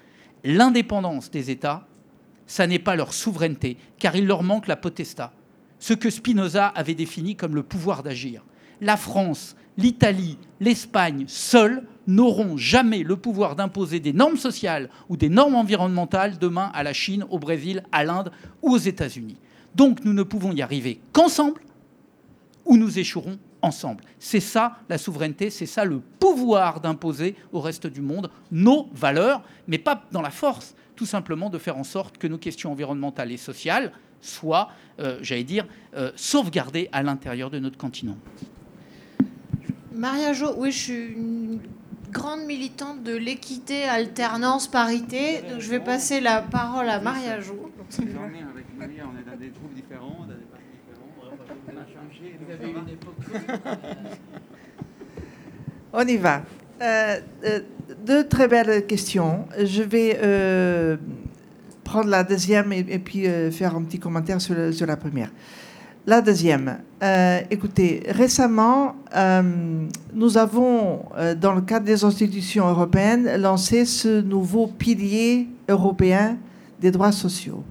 [0.43, 1.87] l'indépendance des États,
[2.47, 5.31] ça n'est pas leur souveraineté, car il leur manque la potestat
[5.81, 8.45] ce que Spinoza avait défini comme le pouvoir d'agir.
[8.79, 15.27] La France, l'Italie, l'Espagne, seuls n'auront jamais le pouvoir d'imposer des normes sociales ou des
[15.27, 19.37] normes environnementales demain à la Chine, au Brésil, à l'Inde ou aux États-Unis.
[19.75, 21.61] Donc nous ne pouvons y arriver qu'ensemble
[22.65, 24.03] ou nous échouerons ensemble.
[24.19, 29.43] C'est ça la souveraineté, c'est ça le pouvoir d'imposer au reste du monde nos valeurs,
[29.67, 33.31] mais pas dans la force, tout simplement de faire en sorte que nos questions environnementales
[33.31, 33.91] et sociales
[34.21, 34.69] soit,
[34.99, 35.65] euh, j'allais dire,
[35.95, 38.17] euh, sauvegardée à l'intérieur de notre continent.
[39.93, 41.59] Maria Jo, oui, je suis une
[42.11, 45.41] grande militante de l'équité, alternance, parité.
[45.49, 47.71] Donc je vais passer la parole à Maria Jo.
[47.89, 51.09] Avec Maria, on est dans des groupes différents, dans des partis différents.
[51.67, 52.37] On a changé.
[52.39, 53.15] Vous avez une époque.
[55.93, 56.43] On y va.
[56.81, 57.19] Euh,
[58.05, 59.45] deux très belles questions.
[59.61, 60.17] Je vais
[61.91, 65.29] prendre la deuxième et, puis euh, faire un petit commentaire sur, la première.
[66.07, 71.03] La deuxième, euh, écoutez, récemment, euh, nous avons,
[71.37, 76.37] dans le cadre des institutions européennes, lancé ce nouveau pilier européen
[76.79, 77.61] des droits sociaux.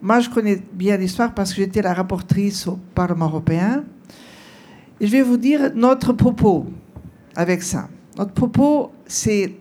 [0.00, 3.84] Moi, je connais bien l'histoire parce que j'étais la rapportrice au Parlement européen.
[5.00, 6.64] Et je vais vous dire notre propos
[7.36, 7.90] avec ça.
[8.16, 9.52] Notre propos, c'est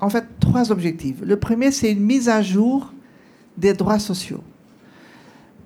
[0.00, 1.18] en fait trois objectifs.
[1.24, 2.92] Le premier, c'est une mise à jour
[3.56, 4.42] des droits sociaux,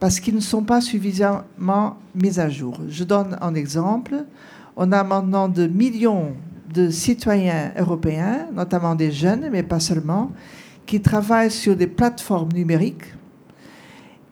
[0.01, 2.79] parce qu'ils ne sont pas suffisamment mis à jour.
[2.89, 4.25] Je donne un exemple.
[4.77, 6.35] On a maintenant de millions
[6.73, 10.33] de citoyens européens, notamment des jeunes, mais pas seulement,
[10.85, 13.15] qui travaillent sur des plateformes numériques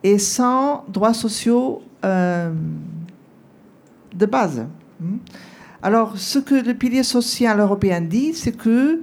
[0.03, 2.53] et sans droits sociaux euh,
[4.15, 4.67] de base.
[5.83, 9.01] Alors, ce que le pilier social européen dit, c'est que,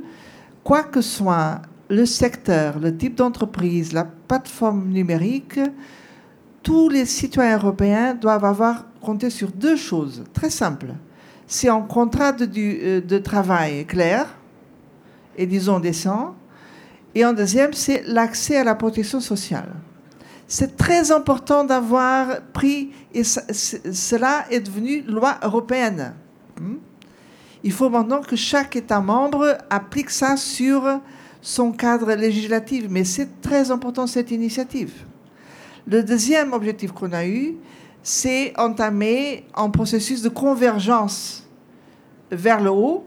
[0.64, 1.62] quoi que soit
[1.92, 5.60] le secteur, le type d'entreprise, la plateforme numérique,
[6.64, 10.94] tous les citoyens européens doivent avoir compté sur deux choses très simples.
[11.48, 14.26] C'est un contrat de, euh, travail clair
[15.38, 16.34] et disons décent.
[17.14, 19.74] Et en deuxième, c'est l'accès à la protection sociale.
[20.48, 26.14] C'est très important d'avoir pris, et cela est devenu loi européenne.
[26.58, 26.76] Hmm?
[27.66, 31.02] Il faut maintenant que chaque État membre applique ça sur
[31.42, 34.94] son cadre législatif, mais c'est très important cette initiative.
[35.88, 37.56] Le deuxième objectif qu'on a eu,
[38.04, 41.48] c'est entamer un processus de convergence
[42.32, 43.04] vers le haut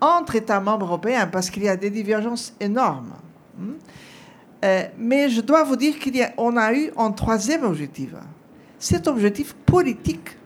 [0.00, 3.14] entre États membres européens, parce qu'il y a des divergences énormes.
[3.58, 3.72] Hmm?
[4.64, 8.10] Euh, mais je dois vous dire qu'on a, a eu un troisième objectif.
[8.78, 10.36] Cet objectif politique,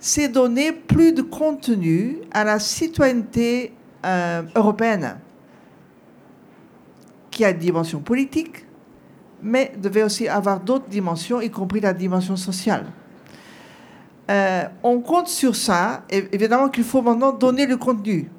[0.00, 3.72] c'est donner plus de contenu à la citoyenneté
[4.04, 5.16] euh, européenne
[7.36, 8.64] qui a une dimension politique,
[9.42, 12.86] mais devait aussi avoir d'autres dimensions, y compris la dimension sociale.
[14.30, 16.02] Euh, on compte sur ça.
[16.08, 18.30] Et évidemment qu'il faut maintenant donner le contenu.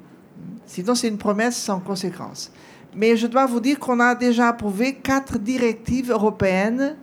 [0.66, 2.50] Sinon, c'est une promesse sans conséquence.
[2.96, 6.96] Mais je dois vous dire qu'on a déjà approuvé quatre directives européennes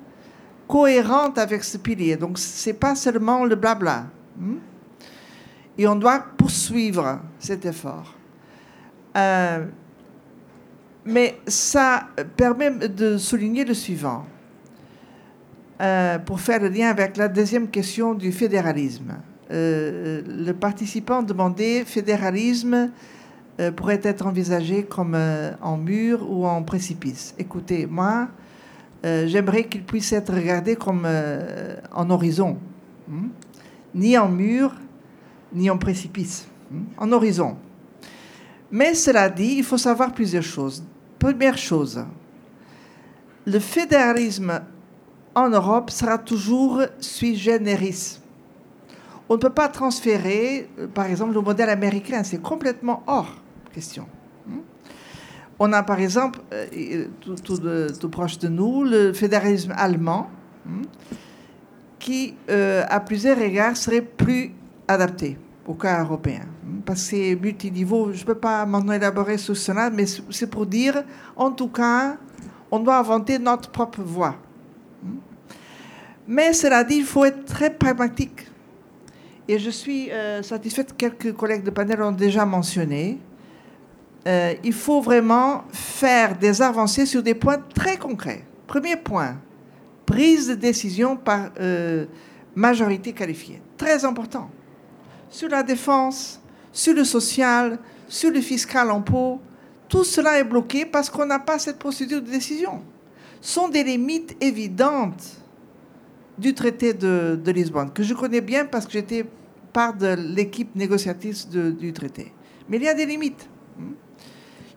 [0.68, 2.18] cohérentes avec ce pilier.
[2.18, 4.08] Donc, ce n'est pas seulement le blabla.
[4.38, 4.58] Hmm?
[5.78, 8.14] Et on doit poursuivre cet effort.
[9.16, 9.66] Euh,
[11.06, 14.26] Mais ça permet de souligner le suivant,
[15.82, 19.18] euh, pour faire le lien avec la deuxième question du fédéralisme.
[19.52, 22.92] Euh, le participant demandait fédéralisme
[23.60, 25.18] euh, pourrait être envisagé comme
[25.62, 27.36] en mur ou en précipice.
[27.38, 28.30] Écoutez, moi,
[29.04, 31.08] j'aimerais qu'il puisse être regardé comme
[31.94, 32.58] en horizon,
[33.08, 33.28] hmm?
[33.94, 34.74] ni en mur,
[35.54, 36.84] ni en précipice, hmm?
[36.98, 37.58] en horizon.
[38.72, 40.84] Mais cela dit, il faut savoir plusieurs choses.
[41.20, 42.06] Première chose,
[43.46, 44.62] le fédéralisme
[45.36, 48.20] en Europe sera toujours sui generis.
[49.28, 53.36] On ne peut pas transférer, euh, par exemple, le modèle américain, c'est complètement hors
[53.74, 54.08] question.
[54.48, 54.60] Hmm?
[55.60, 60.30] On a par exemple, euh, euh, tout, proche de nous, le fédéralisme allemand,
[60.66, 60.84] hmm,
[62.00, 64.54] qui, à plusieurs égards, serait plus
[64.88, 66.42] adapté au cas européen.
[66.86, 68.12] Parce que c'est multiniveau.
[68.12, 71.04] Je ne peux pas maintenant élaborer sur cela, mais c'est pour dire,
[71.36, 72.18] en tout cas,
[72.72, 74.36] on doit inventer notre propre voie.
[76.28, 78.48] Mais cela dit, il faut être très pragmatique.
[79.48, 83.20] Et je suis euh, satisfaite, quelques collègues de panel ont déjà mentionné,
[84.28, 88.44] euh, il faut vraiment faire des avancées sur des points très concrets.
[88.66, 89.36] Premier point,
[90.08, 92.06] prise de décision par euh,
[92.56, 93.62] majorité qualifiée.
[93.78, 94.50] Très important.
[95.30, 96.42] Sur la défense,
[96.76, 99.40] sur le social, sur le fiscal pot,
[99.88, 102.82] tout cela est bloqué parce qu'on n'a pas cette procédure de décision.
[103.40, 105.24] Ce sont des limites évidentes
[106.38, 109.26] du traité de, Lisbonne, que je connais bien parce que j'étais
[109.72, 112.34] part de l'équipe négociatrice du traité.
[112.68, 113.48] Mais il y a des limites.
[113.80, 113.94] hmm?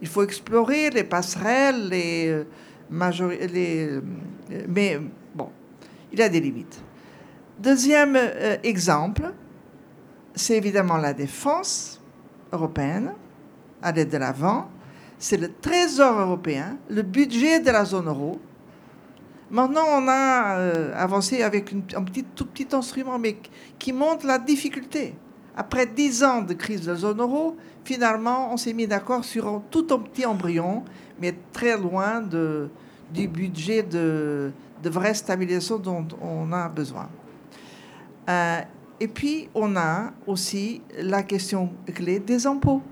[0.01, 2.45] Il faut explorer les passerelles, les, euh,
[2.93, 4.01] majori- les, euh,
[4.69, 5.01] mais
[5.35, 5.49] bon,
[6.13, 6.81] il y a des limites.
[7.59, 9.33] Deuxième euh, exemple,
[10.39, 12.01] c'est évidemment la défense
[12.53, 13.13] européenne,
[13.83, 14.69] aller de l'avant.
[15.19, 18.39] C'est le trésor européen, le budget de la zone euro.
[19.51, 23.37] Maintenant, on a euh, avancé avec un tout petit instrument, mais
[23.79, 25.15] qui montre la difficulté.
[25.57, 29.49] Après dix ans de crise de la zone euro, finalement, on s'est mis d'accord sur
[29.49, 30.85] un tout un petit embryon,
[31.21, 37.09] mais très loin du budget de, de vraie stabilisation dont on a besoin.
[38.29, 38.61] Euh,
[39.01, 42.83] et puis, on a aussi la question clé des impôts.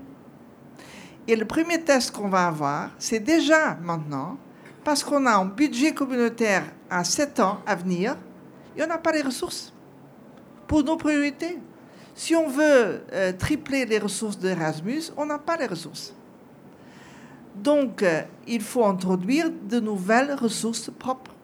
[1.27, 4.37] Et le premier test qu'on va avoir, c'est déjà maintenant,
[4.85, 8.15] parce qu'on a un budget communautaire à 7 ans à venir,
[8.77, 9.73] et on n'a pas les ressources
[10.67, 11.59] pour nos priorités.
[12.15, 16.15] Si on veut euh, tripler les ressources d'Erasmus, on n'a pas les ressources.
[17.53, 21.35] Donc, euh, il faut introduire de nouvelles ressources propres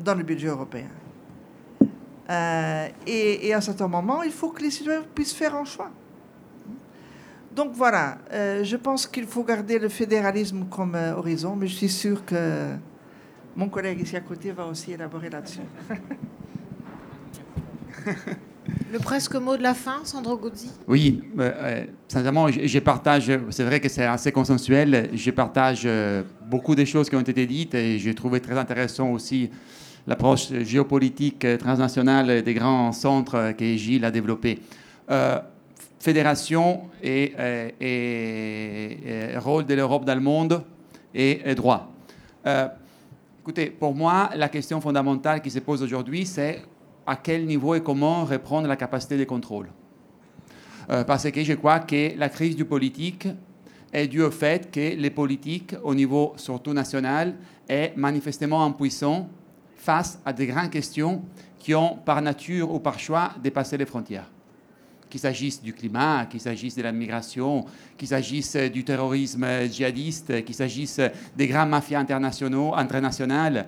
[0.00, 0.88] dans le budget européen.
[2.28, 5.64] Euh, et, et à un certain moment, il faut que les citoyens puissent faire un
[5.64, 5.90] choix.
[7.54, 11.74] Donc voilà, euh, je pense qu'il faut garder le fédéralisme comme euh, horizon, mais je
[11.74, 12.74] suis sûr que
[13.56, 15.60] mon collègue ici à côté va aussi élaborer là-dessus.
[18.92, 23.64] Le presque mot de la fin, Sandro Gozzi Oui, euh, sincèrement, je, je partage, c'est
[23.64, 27.74] vrai que c'est assez consensuel, je partage euh, beaucoup des choses qui ont été dites
[27.74, 29.50] et j'ai trouvé très intéressant aussi
[30.06, 34.60] l'approche géopolitique euh, transnationale des grands centres euh, que Gilles a développé.
[35.10, 35.38] Euh,
[35.98, 40.62] fédération et, euh, et- rôle de l'Europe dans le monde
[41.14, 41.90] et, droit.
[43.40, 46.62] Écoutez, pour moi, la question fondamentale qui se pose aujourd'hui, c'est
[47.06, 49.68] à quel niveau et comment reprendre la capacité de contrôle.
[50.86, 53.26] Parce que je crois que la crise du politique
[53.92, 57.34] est due au fait que les politiques, au niveau surtout national,
[57.68, 59.28] est manifestement impuissant
[59.86, 61.22] face à des grandes questions
[61.60, 64.28] qui ont, par nature ou par choix, dépassé les frontières.
[65.08, 67.64] Qu'il s'agisse du climat, qu'il s'agisse de la migration,
[67.96, 71.00] qu'il s'agisse du terrorisme djihadiste, qu'il s'agisse
[71.36, 73.66] des grandes mafias internationaux, internationales,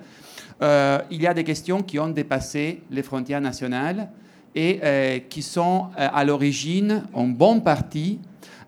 [0.61, 4.09] euh, il y a des questions qui ont dépassé les frontières nationales
[4.53, 8.19] et euh, qui sont euh, à l'origine, en bonne partie,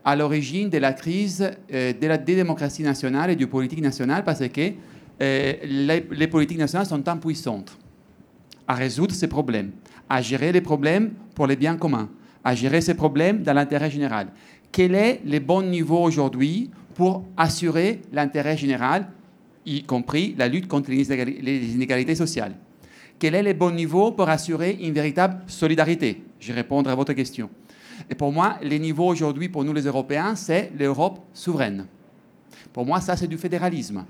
[0.06, 4.72] à l'origine de la crise de la démocratie nationale et du politique national parce que
[5.22, 7.78] les, les politiques nationales sont impuissantes
[8.68, 9.72] à résoudre ces problèmes,
[10.10, 12.10] à gérer les problèmes pour les biens communs,
[12.44, 14.28] à gérer ces problèmes dans l'intérêt général.
[14.72, 19.08] Quel est le bon niveau aujourd'hui pour assurer l'intérêt général,
[19.66, 22.56] y compris la lutte contre les inégali- les inégalités sociales?
[23.20, 26.24] Quel est le bon niveau pour assurer une véritable solidarité?
[26.40, 27.50] Je vais répondre à votre question.
[28.10, 31.86] Et pour moi, les niveaux aujourd'hui, pour nous les Européens, c'est l'Europe souveraine.
[32.74, 34.04] Pour moi, ça, c'est du fédéralisme.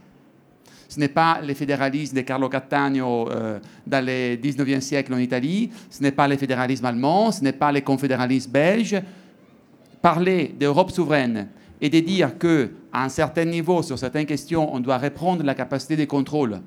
[0.91, 5.69] Ce n'est pas le fédéralisme de Carlo Cattaneo euh, dans le 19e siècle en Italie,
[5.89, 9.01] ce n'est pas le fédéralisme allemand, ce n'est pas le confédéralisme belge.
[10.01, 11.47] Parler d'Europe souveraine
[11.79, 15.95] et de dire qu'à un certain niveau, sur certaines questions, on doit reprendre la capacité
[15.95, 16.59] de contrôle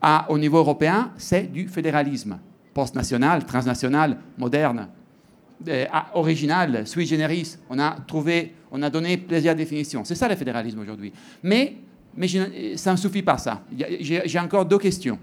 [0.00, 2.38] à, au niveau européen, c'est du fédéralisme
[2.72, 4.86] post-national, transnational, moderne,
[6.14, 7.56] original, sui generis.
[7.68, 10.04] On a trouvé, on a donné plusieurs définitions.
[10.04, 11.12] C'est ça le fédéralisme aujourd'hui.
[11.42, 11.74] Mais,
[12.18, 13.62] mais ça ne suffit pas, ça.
[14.00, 15.18] J'ai encore deux questions.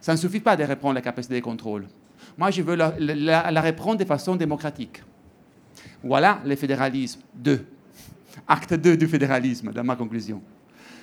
[0.00, 1.88] Ça ne suffit pas de reprendre la capacité de contrôle.
[2.38, 5.02] Moi, je veux la, reprendre de façon démocratique.
[6.04, 7.66] Voilà le fédéralisme 2.
[8.46, 10.40] Acte 2 du fédéralisme, dans ma conclusion.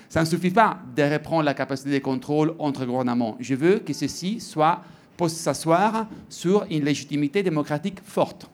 [0.08, 3.36] Ça ne suffit pas de reprendre la capacité de contrôle entre gouvernements.
[3.40, 4.82] Je veux que ceci soit
[5.28, 8.50] s'asseoir sur une légitimité démocratique forte.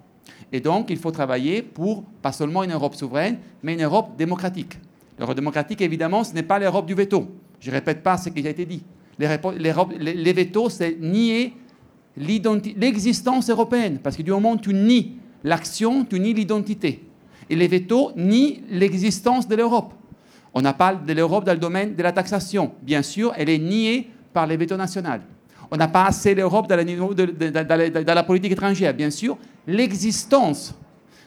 [0.52, 4.78] Et donc, il faut travailler pour pas seulement une Europe souveraine, mais une Europe démocratique.
[5.19, 7.27] L'Europe démocratique, évidemment, ce n'est pas l'Europe du veto.
[7.60, 8.84] Je ne répète pas ce qui a été dit.
[9.18, 9.27] Les,
[9.99, 11.53] les- les vétos, c'est nier
[12.15, 13.99] l'existence européenne.
[14.02, 15.14] Parce que du moment où tu nies
[15.44, 17.03] l'action, tu nies l'identité.
[17.49, 19.94] Et les vétos nient l'existence de l'Europe.
[20.53, 22.72] On a parlé de l'Europe dans le domaine de la taxation.
[22.81, 25.10] Bien sûr, elle est niée par les vétos nationaux.
[25.72, 28.94] On n'a pas assez l'Europe dans, dans la politique étrangère.
[28.94, 30.76] Bien sûr, l'existence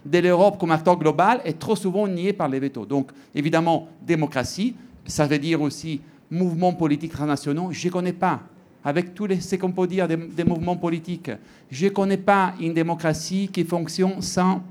[0.04, 2.86] de l'Europe comme acteur global est trop souvent niée par les vétos.
[2.86, 4.74] Donc, évidemment, démocratie,
[5.06, 6.00] ça veut dire aussi
[6.30, 7.68] mouvements politiques transnationaux.
[7.72, 8.40] Je ne connais pas,
[8.84, 11.30] avec les, ce qu'on peut dire des, des mouvements politiques,
[11.70, 14.62] je ne connais pas une démocratie qui fonctionne sans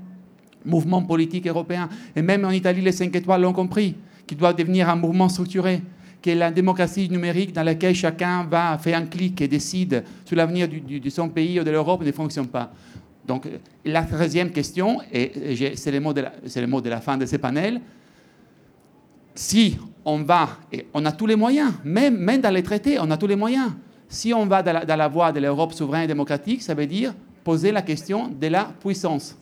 [0.64, 1.88] mouvement politique européen.
[2.14, 3.94] Et même en Italie, les 5 étoiles l'ont compris,
[4.26, 5.82] qui doit devenir un mouvement structuré,
[6.20, 10.36] qui est la démocratie numérique dans laquelle chacun va faire un clic et décide sur
[10.36, 12.72] l'avenir de son pays ou de l'Europe ne fonctionne pas.
[13.30, 13.46] Donc,
[13.84, 17.80] la troisième question, et c'est le, mot de la- fin de ce panel,
[19.36, 23.08] si on va, et on a tous les moyens, même, même dans les traités, on
[23.08, 23.70] a tous les moyens.
[24.08, 26.88] Si on va dans la, dans la voie de l'Europe souveraine et démocratique, ça veut
[26.88, 29.38] dire poser la question de la puissance.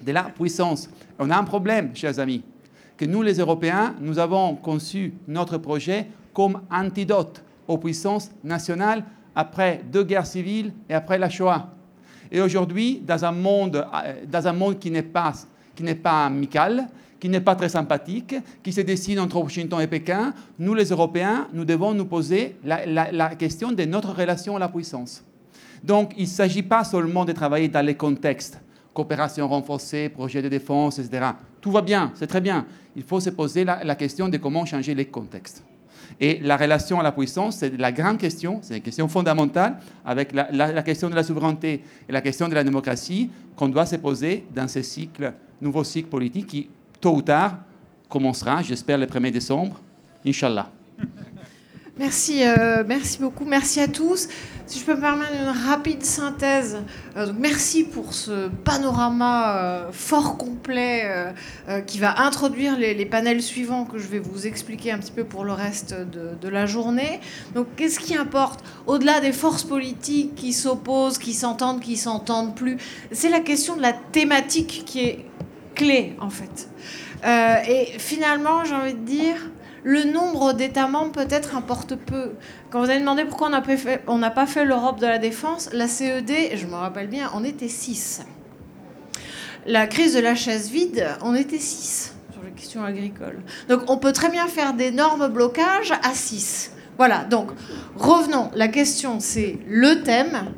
[0.00, 0.88] De la puissance.
[1.18, 2.44] On a un problème, chers amis,
[2.96, 9.02] que nous, les Européens, nous avons conçu notre projet comme antidote aux puissances nationales
[9.34, 11.72] après deux guerres civiles et après la Shoah.
[12.30, 15.02] Et aujourd'hui, dans un monde, euh, qui n'est
[15.94, 16.88] pas, amical,
[17.20, 21.48] qui n'est pas très sympathique, qui se dessine entre Washington et Pékin, nous les Européens,
[21.52, 25.24] nous devons nous poser la, question de notre relation à la puissance.
[25.82, 28.60] Donc, il ne s'agit pas seulement de travailler dans les contextes,
[28.92, 31.26] coopération renforcée, projet de défense, etc.
[31.60, 32.66] Tout va bien, c'est très bien.
[32.96, 35.62] Il faut se poser la question de comment changer les contextes.
[36.20, 40.32] Et la relation à la puissance, c'est la grande question, c'est une question fondamentale avec
[40.32, 44.44] la, question de la souveraineté et la question de la démocratie qu'on doit se poser
[44.54, 46.68] dans ce cycle, nouveau cycle politique qui,
[47.00, 47.58] tôt ou tard,
[48.08, 49.80] commencera, j'espère, le 1er décembre,
[50.26, 50.70] Inch'Allah.
[51.98, 54.28] Merci, euh, merci beaucoup, merci à tous.
[54.66, 56.78] Si je peux me permettre une rapide synthèse,
[57.16, 61.10] euh, merci pour ce panorama euh, fort complet
[61.88, 65.44] qui va introduire les, panels suivants que je vais vous expliquer un petit peu pour
[65.44, 67.18] le reste de, de la journée.
[67.56, 72.76] Donc qu'est-ce qui importe Au-delà des forces politiques qui s'opposent, qui s'entendent, qui s'entendent plus,
[73.10, 75.24] c'est la question de la thématique qui est
[75.74, 76.68] clé en fait.
[77.68, 79.36] Et finalement, j'ai envie de dire,
[79.84, 82.32] le nombre d'États membres peut-être importe peu.
[82.70, 86.32] Quand vous avez demandé pourquoi on n'a pas fait, l'Europe de la défense, la CED,
[86.54, 88.22] je me rappelle bien, on était 6.
[89.66, 93.40] La crise de la chaise vide, on était 6 sur les questions agricoles.
[93.68, 96.72] Donc on peut très bien faire d'énormes blocages à 6.
[96.96, 97.50] Voilà, donc
[97.96, 98.50] revenons.
[98.54, 100.52] La question, c'est le thème,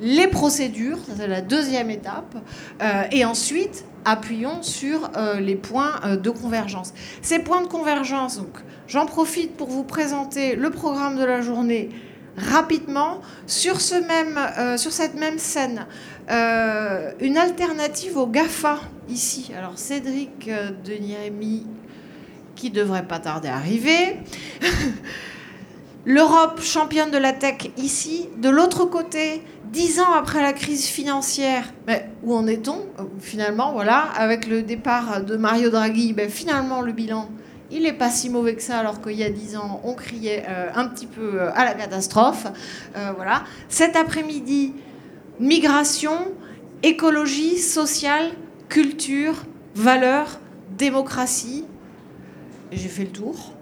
[0.00, 2.34] les procédures, c'est la deuxième étape,
[2.82, 6.94] euh, et ensuite appuyons sur euh, les points euh, de convergence.
[7.20, 8.58] Ces points de convergence, donc
[8.88, 11.90] j'en profite pour vous présenter le programme de la journée
[12.36, 15.86] rapidement sur, ce même, sur cette même scène.
[16.28, 18.78] une alternative au GAFA
[19.10, 19.50] ici.
[19.58, 21.66] Alors Cédric de Niémy
[22.54, 24.16] qui devrait pas tarder à arriver.
[26.06, 28.28] L'Europe championne de la tech ici.
[28.38, 33.72] De l'autre côté, dix ans après la crise financière, mais où en est-on Euh, Finalement,
[33.72, 37.28] voilà, avec le départ de Mario Draghi, ben, finalement le bilan,
[37.70, 40.44] il n'est pas si mauvais que ça, alors qu'il y a dix ans, on criait
[40.48, 42.46] euh, un petit peu euh, à la catastrophe.
[43.16, 43.44] Voilà.
[43.68, 44.72] Cet après-midi,
[45.38, 46.16] migration,
[46.82, 48.30] écologie, sociale,
[48.68, 49.34] culture,
[49.74, 50.40] valeurs,
[50.78, 51.64] démocratie.
[52.72, 53.52] J'ai fait le tour.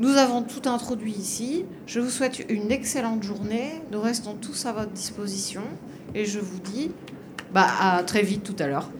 [0.00, 1.64] Nous avons tout introduit ici.
[1.86, 3.80] Je vous souhaite une excellente journée.
[3.92, 5.62] Nous restons tous à votre disposition.
[6.14, 6.90] Et je vous dis
[7.52, 8.90] bah, à très vite tout à l'heure.